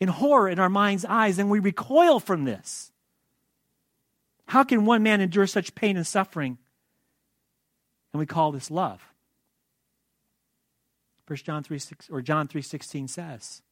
[0.00, 2.92] in horror in our mind's eyes and we recoil from this.
[4.46, 6.58] How can one man endure such pain and suffering?
[8.12, 9.02] And we call this love.
[11.26, 13.62] First John 3 6, or John 3:16 says,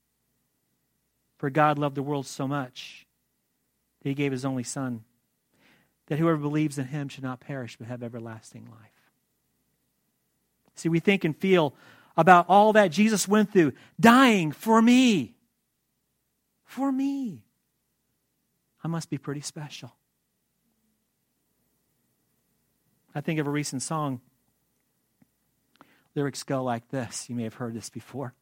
[1.39, 3.07] For God loved the world so much
[4.05, 5.03] that he gave his only son,
[6.07, 8.91] that whoever believes in him should not perish but have everlasting life.
[10.77, 11.75] See, we think and feel
[12.17, 15.35] about all that Jesus went through, dying for me.
[16.65, 17.43] For me.
[18.83, 19.95] I must be pretty special.
[23.15, 24.21] I think of a recent song.
[26.15, 27.31] Lyrics go like this.
[27.31, 28.35] You may have heard this before.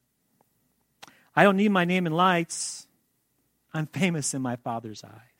[1.37, 2.87] I don't need my name in lights.
[3.73, 5.32] I'm famous in my Father's eyes.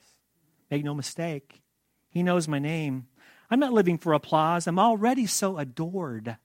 [0.73, 1.63] Make no mistake,
[2.09, 3.07] He knows my name.
[3.51, 4.67] I'm not living for applause.
[4.67, 6.39] I'm already so adored.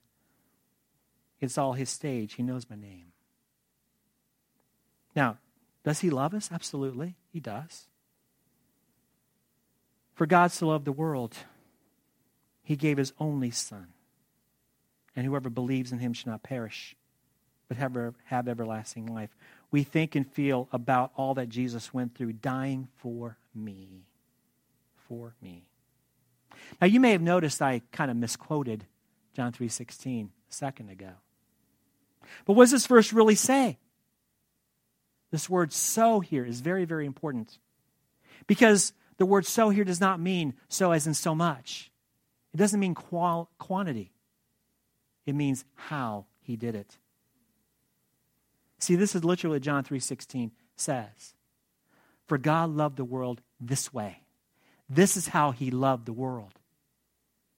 [1.40, 2.34] It's all His stage.
[2.34, 3.12] He knows my name.
[5.16, 5.38] Now,
[5.82, 6.50] does He love us?
[6.52, 7.88] Absolutely, He does.
[10.14, 11.36] For God so loved the world
[12.68, 13.86] he gave his only Son.
[15.16, 16.94] And whoever believes in him shall not perish,
[17.66, 19.34] but have, have everlasting life.
[19.70, 24.07] We think and feel about all that Jesus went through, dying for me.
[25.08, 25.64] For me.
[26.80, 28.86] Now, you may have noticed I kind of misquoted
[29.34, 31.12] John 3.16 a second ago.
[32.44, 33.78] But what does this verse really say?
[35.30, 37.58] This word so here is very, very important.
[38.46, 41.90] Because the word so here does not mean so as in so much.
[42.54, 44.12] It doesn't mean qual- quantity,
[45.26, 46.96] it means how he did it.
[48.78, 51.34] See, this is literally what John 3:16 says.
[52.26, 54.22] For God loved the world this way.
[54.88, 56.54] This is how he loved the world.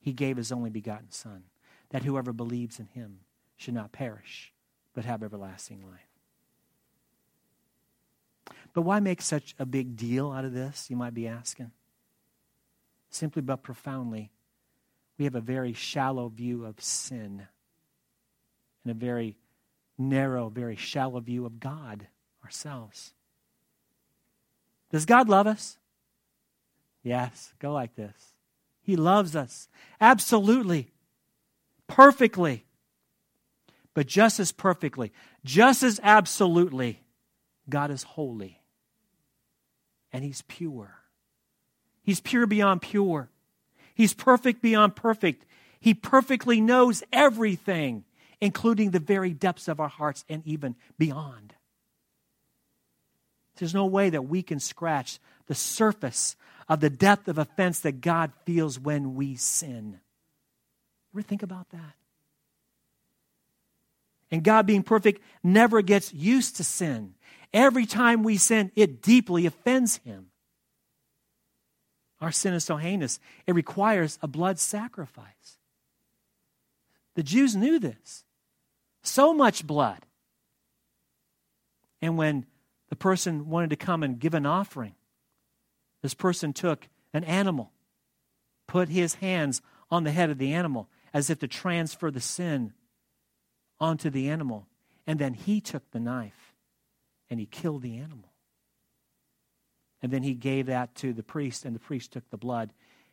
[0.00, 1.44] He gave his only begotten son
[1.90, 3.20] that whoever believes in him
[3.56, 4.52] should not perish
[4.94, 6.00] but have everlasting life.
[8.72, 11.70] But why make such a big deal out of this, you might be asking?
[13.10, 14.30] Simply but profoundly
[15.18, 17.46] we have a very shallow view of sin
[18.84, 19.36] and a very
[19.98, 22.06] narrow, very shallow view of God
[22.42, 23.12] ourselves.
[24.90, 25.76] Does God love us?
[27.02, 28.34] Yes, go like this.
[28.82, 29.68] He loves us.
[30.00, 30.90] Absolutely.
[31.86, 32.64] Perfectly.
[33.94, 35.12] But just as perfectly,
[35.44, 37.02] just as absolutely,
[37.68, 38.60] God is holy.
[40.12, 40.96] And He's pure.
[42.02, 43.30] He's pure beyond pure.
[43.94, 45.44] He's perfect beyond perfect.
[45.80, 48.04] He perfectly knows everything,
[48.40, 51.54] including the very depths of our hearts and even beyond.
[53.56, 56.36] There's no way that we can scratch the surface
[56.70, 59.98] of the depth of offense that God feels when we sin.
[61.12, 61.94] Ever think about that?
[64.30, 67.14] And God being perfect never gets used to sin.
[67.52, 70.26] Every time we sin, it deeply offends him.
[72.20, 75.58] Our sin is so heinous, it requires a blood sacrifice.
[77.16, 78.24] The Jews knew this.
[79.02, 80.06] So much blood.
[82.00, 82.46] And when
[82.90, 84.94] the person wanted to come and give an offering,
[86.02, 87.72] this person took an animal,
[88.66, 89.60] put his hands
[89.90, 92.72] on the head of the animal as if to transfer the sin
[93.78, 94.66] onto the animal.
[95.06, 96.54] And then he took the knife
[97.28, 98.30] and he killed the animal.
[100.02, 102.72] And then he gave that to the priest, and the priest took the blood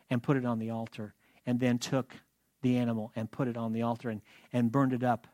[0.09, 1.13] and put it on the altar,
[1.45, 2.15] and then took
[2.61, 4.21] the animal and put it on the altar and,
[4.53, 5.27] and burned it up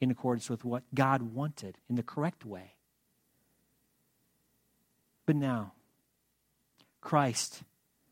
[0.00, 2.74] in accordance with what God wanted in the correct way.
[5.26, 5.72] But now,
[7.00, 7.62] Christ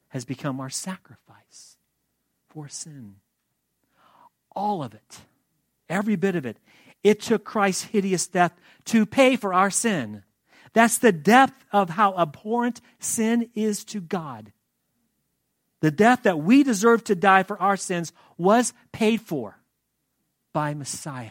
[0.08, 1.76] has become our sacrifice
[2.48, 3.16] for sin.
[4.54, 5.20] All of it,
[5.88, 6.58] every bit of it.
[7.04, 8.52] It took Christ's hideous death
[8.86, 10.24] to pay for our sin.
[10.72, 14.52] That's the depth of how abhorrent sin is to God.
[15.80, 19.58] the death that we deserve to die for our sins, was paid for
[20.52, 21.30] by Messiah,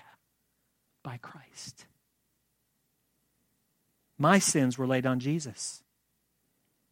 [1.03, 1.85] by Christ.
[4.17, 5.83] My sins were laid on Jesus.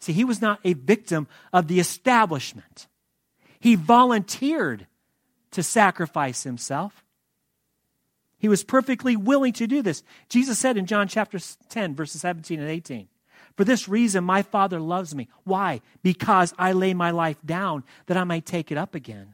[0.05, 2.85] See, he was not a victim of the establishment.
[3.59, 4.85] He volunteered
[5.49, 7.03] to sacrifice himself.
[8.37, 10.03] He was perfectly willing to do this.
[10.29, 11.39] Jesus said in John chapter
[11.69, 13.07] 10, verses 17 and 18,
[13.55, 15.27] For this reason my Father loves me.
[15.43, 15.81] Why?
[16.03, 19.33] Because I lay my life down that I might take it up again.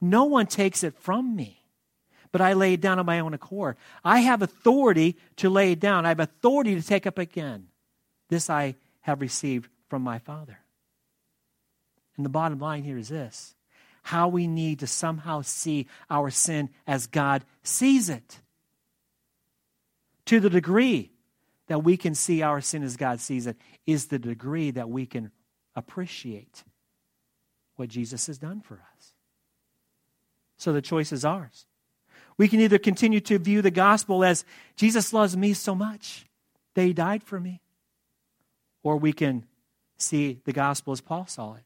[0.00, 1.62] No one takes it from me,
[2.32, 3.76] but I lay it down on my own accord.
[4.04, 7.68] I have authority to lay it down, I have authority to take up again.
[8.28, 10.58] This I have received from my Father.
[12.16, 13.54] And the bottom line here is this
[14.02, 18.40] how we need to somehow see our sin as God sees it.
[20.26, 21.10] To the degree
[21.66, 25.04] that we can see our sin as God sees it, is the degree that we
[25.04, 25.30] can
[25.76, 26.64] appreciate
[27.76, 29.12] what Jesus has done for us.
[30.56, 31.66] So the choice is ours.
[32.38, 34.44] We can either continue to view the gospel as
[34.76, 36.24] Jesus loves me so much
[36.84, 37.60] he died for me,
[38.82, 39.44] or we can
[39.98, 41.64] see the gospel as Paul saw it.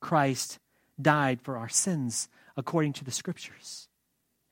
[0.00, 0.58] Christ
[1.00, 3.88] died for our sins according to the scriptures.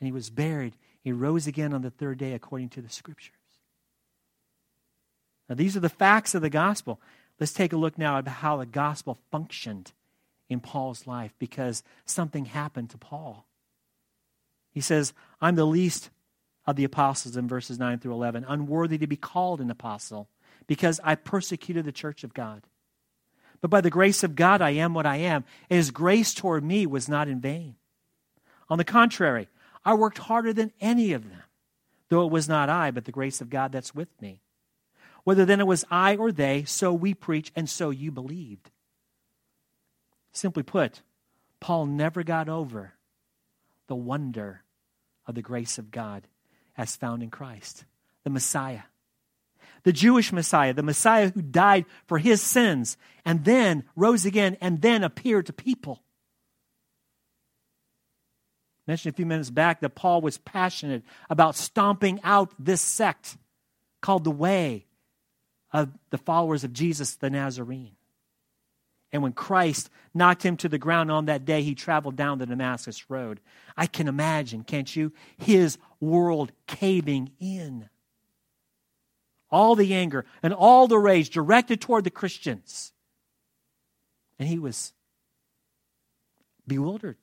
[0.00, 0.76] And he was buried.
[1.02, 3.34] He rose again on the third day according to the scriptures.
[5.48, 7.00] Now, these are the facts of the gospel.
[7.38, 9.92] Let's take a look now at how the gospel functioned
[10.48, 13.46] in Paul's life because something happened to Paul.
[14.72, 16.10] He says, I'm the least
[16.66, 20.28] of the apostles in verses 9 through 11, unworthy to be called an apostle
[20.66, 22.62] because I persecuted the church of God.
[23.60, 25.44] But by the grace of God, I am what I am.
[25.70, 27.76] And his grace toward me was not in vain.
[28.68, 29.48] On the contrary,
[29.84, 31.42] I worked harder than any of them,
[32.08, 34.40] though it was not I, but the grace of God that's with me.
[35.24, 38.70] Whether then it was I or they, so we preach, and so you believed.
[40.32, 41.02] Simply put,
[41.60, 42.92] Paul never got over
[43.86, 44.62] the wonder
[45.26, 46.26] of the grace of God
[46.76, 47.84] as found in Christ,
[48.24, 48.80] the Messiah
[49.84, 54.82] the Jewish Messiah, the Messiah who died for his sins and then rose again and
[54.82, 56.02] then appeared to people.
[58.86, 63.36] I mentioned a few minutes back that Paul was passionate about stomping out this sect
[64.02, 64.86] called the Way
[65.72, 67.96] of the followers of Jesus the Nazarene.
[69.12, 72.46] And when Christ knocked him to the ground on that day, he traveled down the
[72.46, 73.40] Damascus Road.
[73.76, 75.12] I can imagine, can't you?
[75.36, 77.88] His world caving in
[79.54, 82.92] all the anger and all the rage directed toward the Christians.
[84.36, 84.92] And he was
[86.66, 87.18] bewildered.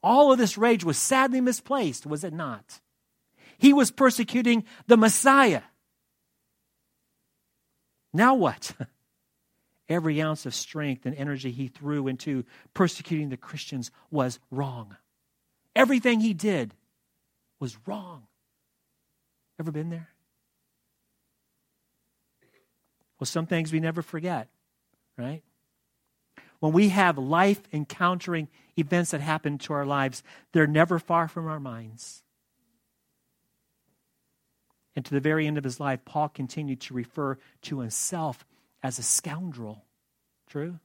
[0.00, 2.80] All of this rage was sadly misplaced, was it not?
[3.58, 5.62] He was persecuting the Messiah.
[8.12, 8.72] Now what?
[9.88, 14.96] Every ounce of strength and energy he threw into persecuting the Christians was wrong.
[15.74, 16.72] Everything he did
[17.58, 18.28] was wrong.
[19.58, 20.13] Ever been there?
[23.18, 24.48] Well, some things we never forget,
[25.16, 25.42] right?
[26.60, 31.46] When we have life encountering events that happen to our lives, they're never far from
[31.46, 32.22] our minds.
[34.96, 38.44] And to the very end of his life, Paul continued to refer to himself
[38.82, 39.84] as a scoundrel.
[40.48, 40.78] True?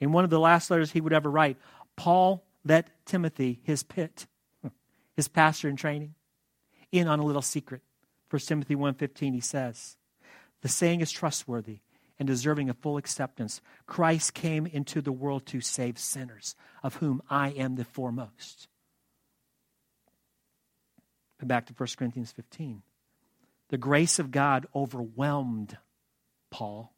[0.00, 1.58] In one of the last letters he would ever write,
[1.96, 4.26] Paul let Timothy, his pit,
[5.16, 6.14] his pastor in training,
[6.90, 7.82] in on a little secret.
[8.30, 9.96] 1 Timothy 1.15, he says,
[10.62, 11.80] the saying is trustworthy
[12.18, 13.60] and deserving of full acceptance.
[13.86, 18.68] Christ came into the world to save sinners, of whom I am the foremost.
[21.38, 22.82] But back to 1 Corinthians 15.
[23.70, 25.78] The grace of God overwhelmed
[26.50, 26.92] Paul,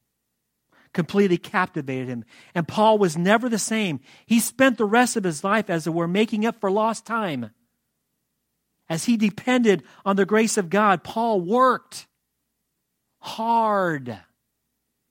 [0.93, 2.25] completely captivated him.
[2.55, 4.01] And Paul was never the same.
[4.27, 7.51] He spent the rest of his life, as it were, making up for lost time.
[8.89, 12.09] As he depended on the grace of God, Paul worked
[13.23, 14.19] hard.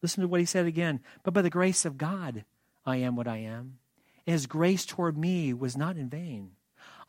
[0.02, 1.00] Listen to what he said again.
[1.24, 2.44] But by the grace of God,
[2.86, 3.80] I am what I am.
[4.28, 6.52] And his grace toward me was not in vain.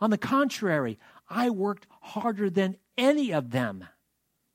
[0.01, 0.99] On the contrary,
[1.29, 3.85] I worked harder than any of them.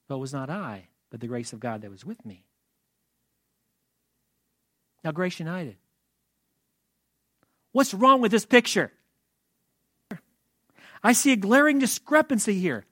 [0.08, 2.46] Though it was not I, but the grace of God that was with me.
[5.04, 5.78] Now, Grace United.
[7.72, 8.92] What's wrong with this picture?
[11.04, 12.86] I see a glaring discrepancy here.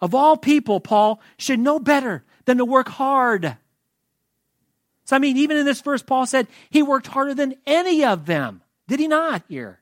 [0.00, 3.56] Of all people, Paul should know better than to work hard.
[5.04, 8.26] So, I mean, even in this verse, Paul said he worked harder than any of
[8.26, 8.62] them.
[8.88, 9.80] Did he not here?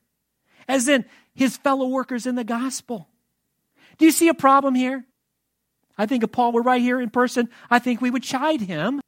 [0.67, 3.07] As in his fellow workers in the gospel.
[3.97, 5.05] Do you see a problem here?
[5.97, 9.01] I think if Paul were right here in person, I think we would chide him.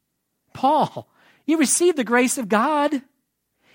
[0.53, 1.08] Paul,
[1.45, 3.01] you received the grace of God.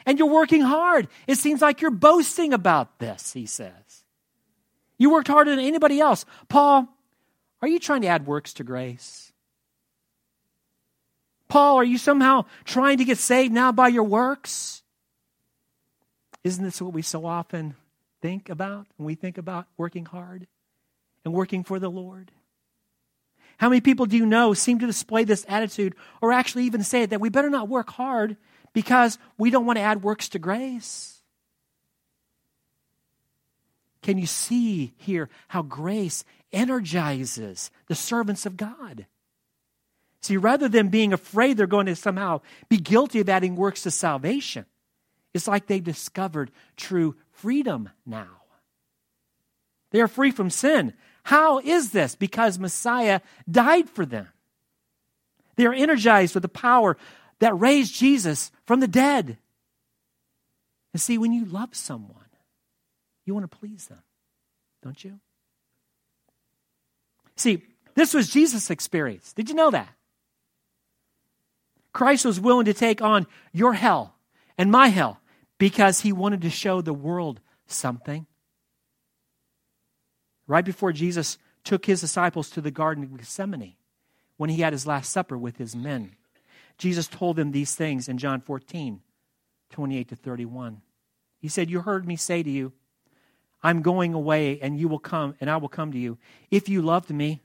[0.06, 1.08] And you're working hard.
[1.26, 4.04] It seems like you're boasting about this, he says.
[4.96, 6.24] You worked harder than anybody else.
[6.48, 6.88] Paul,
[7.60, 9.30] are you trying to add works to grace?
[11.50, 14.82] Paul, are you somehow trying to get saved now by your works?
[16.44, 17.74] Isn't this what we so often
[18.22, 20.46] think about when we think about working hard
[21.24, 22.30] and working for the Lord?
[23.58, 27.04] How many people do you know seem to display this attitude or actually even say
[27.04, 28.36] that we better not work hard
[28.72, 31.20] because we don't want to add works to grace?
[34.02, 39.06] Can you see here how grace energizes the servants of God?
[40.22, 43.90] See, rather than being afraid they're going to somehow be guilty of adding works to
[43.90, 44.66] salvation,
[45.32, 48.28] it's like they've discovered true freedom now.
[49.92, 50.92] They are free from sin.
[51.24, 52.14] How is this?
[52.14, 54.28] Because Messiah died for them.
[55.56, 56.96] They are energized with the power
[57.38, 59.38] that raised Jesus from the dead.
[60.92, 62.16] And see, when you love someone,
[63.24, 64.02] you want to please them,
[64.82, 65.20] don't you?
[67.36, 67.62] See,
[67.94, 69.32] this was Jesus' experience.
[69.32, 69.88] Did you know that?
[71.92, 74.14] Christ was willing to take on your hell
[74.56, 75.20] and my hell
[75.58, 78.26] because he wanted to show the world something.
[80.46, 83.76] Right before Jesus took his disciples to the Garden of Gethsemane,
[84.36, 86.12] when he had his Last Supper with his men,
[86.78, 89.00] Jesus told them these things in John 14,
[89.70, 90.80] 28 to 31.
[91.38, 92.72] He said, You heard me say to you,
[93.62, 96.16] I'm going away, and you will come, and I will come to you.
[96.50, 97.42] If you loved me,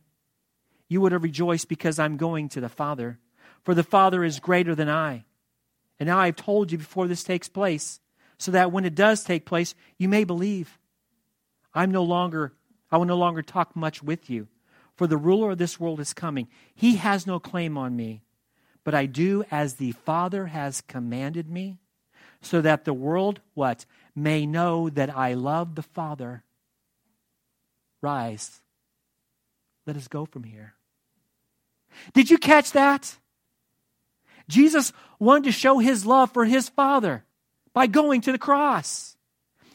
[0.88, 3.20] you would have rejoiced because I'm going to the Father,
[3.66, 5.26] for the Father is greater than I.
[6.00, 8.00] And now I've told you before this takes place,
[8.38, 10.78] so that when it does take place, you may believe.
[11.74, 12.54] I'm no longer,
[12.92, 14.48] I will no longer talk much with you,
[14.96, 16.48] for the ruler of this world is coming.
[16.74, 18.22] He has no claim on me,
[18.84, 21.80] but I do as the Father has commanded me,
[22.42, 23.86] so that the world, what?
[24.16, 26.44] may know that I love the Father.
[28.02, 28.62] Rise.
[29.86, 30.76] Let us go from here.
[32.14, 33.18] Did you catch that?
[34.48, 37.24] Jesus wanted to show his love for his Father
[37.74, 39.16] by going to the cross.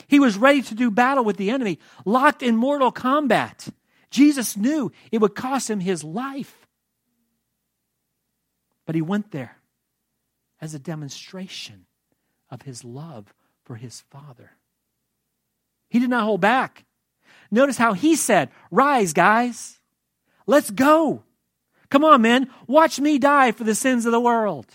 [0.08, 3.68] He was ready to do battle with the enemy, locked in mortal combat.
[4.10, 6.66] Jesus knew it would cost him his life.
[8.86, 9.56] But he went there
[10.60, 11.86] as a demonstration
[12.50, 13.32] of his love
[13.64, 14.52] for his father.
[15.88, 16.84] He did not hold back.
[17.50, 19.78] Notice how he said, Rise, guys.
[20.46, 21.22] Let's go.
[21.90, 22.50] Come on, men.
[22.66, 24.66] Watch me die for the sins of the world.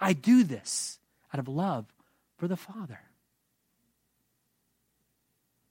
[0.00, 0.98] I do this
[1.32, 1.86] out of love
[2.38, 2.98] for the Father.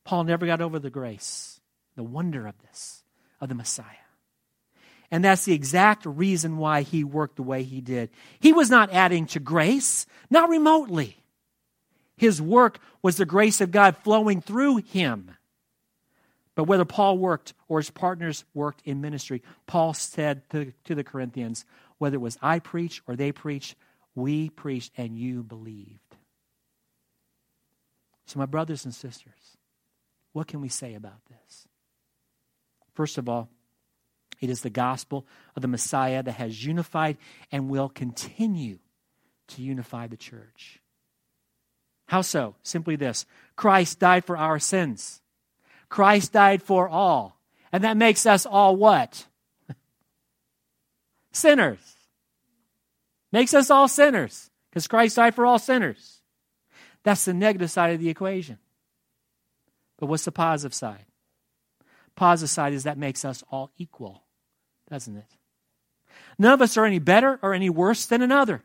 [0.06, 1.60] Paul never got over the grace,
[1.96, 3.04] the wonder of this,
[3.40, 3.86] of the Messiah.
[5.12, 8.10] And that's the exact reason why he worked the way he did.
[8.40, 11.18] He was not adding to grace, not remotely.
[12.16, 15.32] His work was the grace of God flowing through him.
[16.56, 21.04] But whether Paul worked or his partners worked in ministry, Paul said to, to the
[21.04, 21.66] Corinthians,
[21.98, 23.76] whether it was I preach or they preach,
[24.16, 26.00] we preached and you believed.
[28.26, 29.58] So, my brothers and sisters,
[30.34, 31.68] what can we say about this?
[32.94, 33.50] First of all,
[34.42, 35.26] it is the gospel
[35.56, 37.18] of the Messiah that has unified
[37.52, 38.80] and will continue
[39.50, 40.82] to unify the church.
[42.08, 42.56] How so?
[42.64, 43.26] Simply this
[43.56, 45.21] Christ died for our sins.
[45.92, 47.38] Christ died for all.
[47.74, 49.28] And that makes us all what?
[51.34, 51.96] sinners.
[53.34, 56.22] Makes us all sinners because Christ died for all sinners.
[57.04, 58.58] That's the negative side of the equation.
[60.00, 61.06] But what's the positive side?
[62.16, 64.24] Positive side is that makes us all equal,
[64.90, 65.38] doesn't it?
[66.40, 68.64] None of us are any better or any worse than another.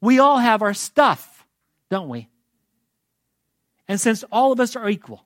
[0.00, 1.46] We all have our stuff,
[1.90, 2.28] don't we?
[3.86, 5.23] And since all of us are equal,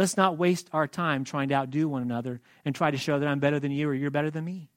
[0.00, 3.28] let's not waste our time trying to outdo one another and try to show that
[3.28, 4.70] I'm better than you or you're better than me.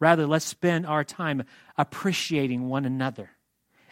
[0.00, 1.44] Rather, let's spend our time
[1.76, 3.30] appreciating one another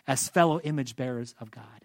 [0.05, 1.85] as fellow image bearers of God.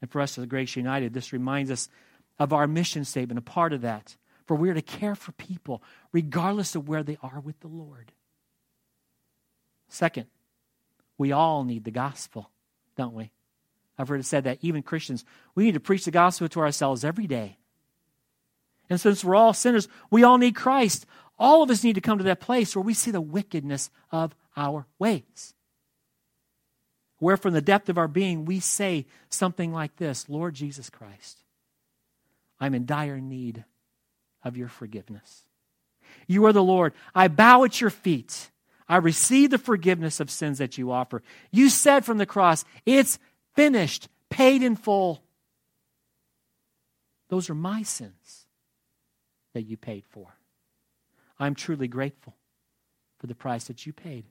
[0.00, 1.88] And for us as Grace United, this reminds us
[2.36, 4.16] of our mission statement, a part of that.
[4.46, 8.10] For we are to care for people regardless of where they are with the Lord.
[9.88, 10.26] Second,
[11.16, 12.50] we all need the gospel,
[12.96, 13.30] don't we?
[13.98, 15.24] I've heard it said that even Christians,
[15.54, 17.58] we need to preach the gospel to ourselves every day.
[18.88, 21.06] And since we're all sinners, we all need Christ.
[21.38, 24.34] All of us need to come to that place where we see the wickedness of
[24.56, 25.54] our ways.
[27.18, 31.38] Where from the depth of our being we say something like this Lord Jesus Christ,
[32.60, 33.64] I'm in dire need
[34.44, 35.42] of your forgiveness.
[36.26, 36.92] You are the Lord.
[37.14, 38.50] I bow at your feet.
[38.88, 41.22] I receive the forgiveness of sins that you offer.
[41.50, 43.18] You said from the cross, it's
[43.56, 45.22] finished, paid in full.
[47.28, 48.46] Those are my sins
[49.54, 50.36] that you paid for.
[51.38, 52.36] I'm truly grateful
[53.18, 54.24] for the price that you paid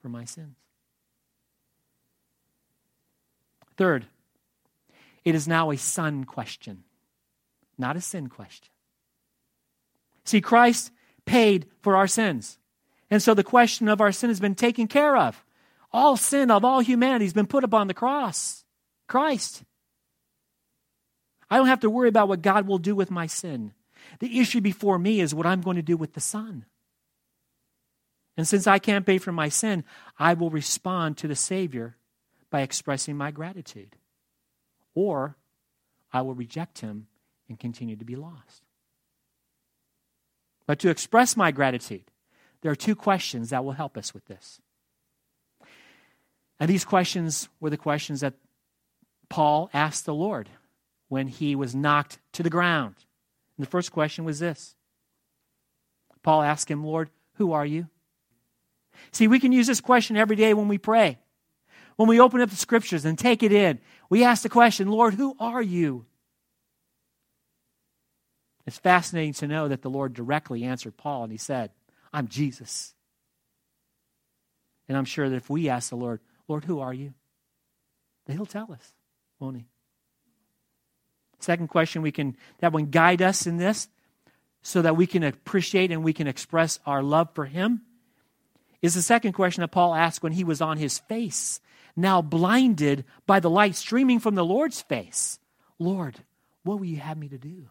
[0.00, 0.56] for my sins.
[3.76, 4.06] Third,
[5.24, 6.84] it is now a son question,
[7.76, 8.70] not a sin question.
[10.24, 10.92] See, Christ
[11.24, 12.58] paid for our sins.
[13.10, 15.44] And so the question of our sin has been taken care of.
[15.94, 18.64] All sin of all humanity has been put upon the cross.
[19.06, 19.62] Christ.
[21.48, 23.72] I don't have to worry about what God will do with my sin.
[24.18, 26.64] The issue before me is what I'm going to do with the Son.
[28.36, 29.84] And since I can't pay for my sin,
[30.18, 31.96] I will respond to the Savior
[32.50, 33.94] by expressing my gratitude.
[34.96, 35.36] Or
[36.12, 37.06] I will reject him
[37.48, 38.64] and continue to be lost.
[40.66, 42.10] But to express my gratitude,
[42.62, 44.60] there are two questions that will help us with this.
[46.60, 48.34] And these questions were the questions that
[49.28, 50.48] Paul asked the Lord
[51.08, 52.94] when he was knocked to the ground.
[53.56, 54.74] And the first question was this
[56.22, 57.88] Paul asked him, Lord, who are you?
[59.12, 61.18] See, we can use this question every day when we pray.
[61.96, 63.78] When we open up the scriptures and take it in,
[64.10, 66.06] we ask the question, Lord, who are you?
[68.66, 71.70] It's fascinating to know that the Lord directly answered Paul and he said,
[72.12, 72.94] I'm Jesus.
[74.88, 77.14] And I'm sure that if we ask the Lord, Lord, who are you?
[78.26, 78.94] He'll tell us,
[79.38, 79.66] won't he?
[81.40, 83.88] Second question we can that one guide us in this
[84.62, 87.82] so that we can appreciate and we can express our love for him
[88.80, 91.60] is the second question that Paul asked when he was on his face,
[91.96, 95.38] now blinded by the light streaming from the Lord's face.
[95.78, 96.18] Lord,
[96.64, 97.68] what will you have me to do?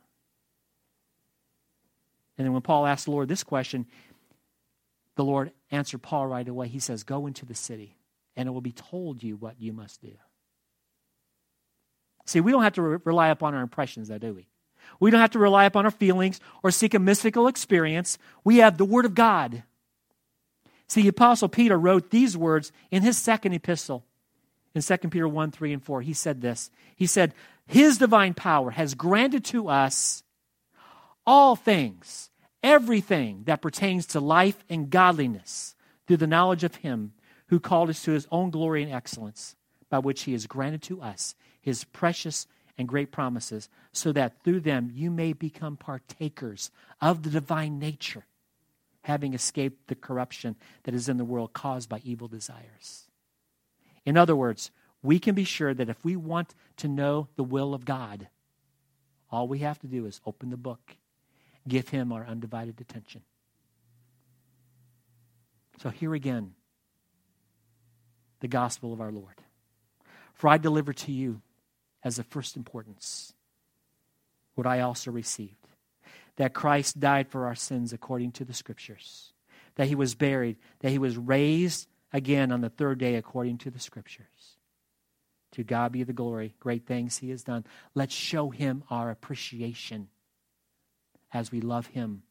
[2.37, 3.85] And then when Paul asked the Lord this question,
[5.15, 6.67] the Lord answered Paul right away.
[6.67, 7.95] He says, Go into the city,
[8.35, 10.13] and it will be told you what you must do.
[12.25, 14.47] See, we don't have to re- rely upon our impressions, though, do we?
[14.99, 18.17] We don't have to rely upon our feelings or seek a mystical experience.
[18.43, 19.63] We have the Word of God.
[20.87, 24.05] See, the Apostle Peter wrote these words in his second epistle
[24.75, 26.01] in 2 Peter 1 3 and 4.
[26.01, 27.33] He said this He said,
[27.65, 30.23] His divine power has granted to us
[31.25, 32.29] all things,
[32.61, 35.75] everything that pertains to life and godliness
[36.07, 37.13] through the knowledge of Him
[37.53, 39.55] who called us to His own glory and excellence,
[39.87, 42.47] by which He has granted to us His precious
[42.79, 48.25] and great promises, so that through them you may become partakers of the divine nature,
[49.03, 53.05] having escaped the corruption that is in the world caused by evil desires.
[54.03, 54.71] In other words,
[55.03, 58.29] we can be sure that if we want to know the will of God,
[59.31, 60.97] all we have to do is open the book
[61.67, 63.21] give him our undivided attention.
[65.81, 66.55] So here again,
[68.43, 69.41] the gospel of our Lord.
[70.33, 71.41] For I deliver to you
[72.03, 73.33] as of first importance
[74.55, 75.55] what I also received
[76.35, 79.31] that Christ died for our sins according to the Scriptures,
[79.75, 83.69] that he was buried, that he was raised again on the third day according to
[83.71, 84.57] the Scriptures.
[85.53, 87.65] To God be the glory, great things he has done.
[87.95, 90.09] Let's show him our appreciation
[91.33, 92.23] as we love Him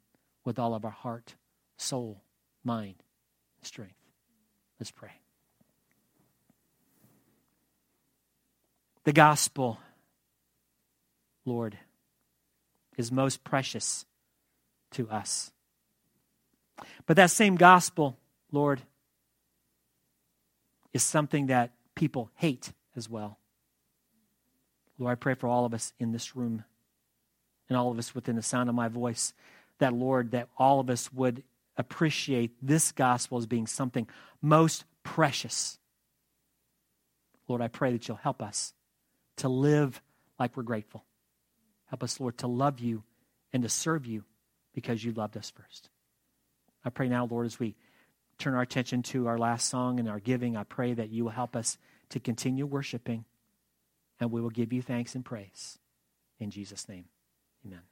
[0.44, 1.34] with all of our heart,
[1.76, 2.22] soul,
[2.64, 3.02] mind,
[3.58, 3.94] and strength.
[4.78, 5.21] Let's pray.
[9.04, 9.78] The gospel,
[11.44, 11.76] Lord,
[12.96, 14.06] is most precious
[14.92, 15.50] to us.
[17.06, 18.16] But that same gospel,
[18.52, 18.82] Lord,
[20.92, 23.38] is something that people hate as well.
[24.98, 26.64] Lord, I pray for all of us in this room
[27.68, 29.32] and all of us within the sound of my voice,
[29.78, 31.42] that, Lord, that all of us would
[31.76, 34.06] appreciate this gospel as being something
[34.40, 35.78] most precious.
[37.48, 38.74] Lord, I pray that you'll help us
[39.36, 40.00] to live
[40.38, 41.04] like we're grateful.
[41.86, 43.02] Help us, Lord, to love you
[43.52, 44.24] and to serve you
[44.74, 45.90] because you loved us first.
[46.84, 47.76] I pray now, Lord, as we
[48.38, 51.30] turn our attention to our last song and our giving, I pray that you will
[51.30, 51.78] help us
[52.10, 53.24] to continue worshiping
[54.20, 55.78] and we will give you thanks and praise.
[56.38, 57.04] In Jesus' name.
[57.64, 57.91] Amen.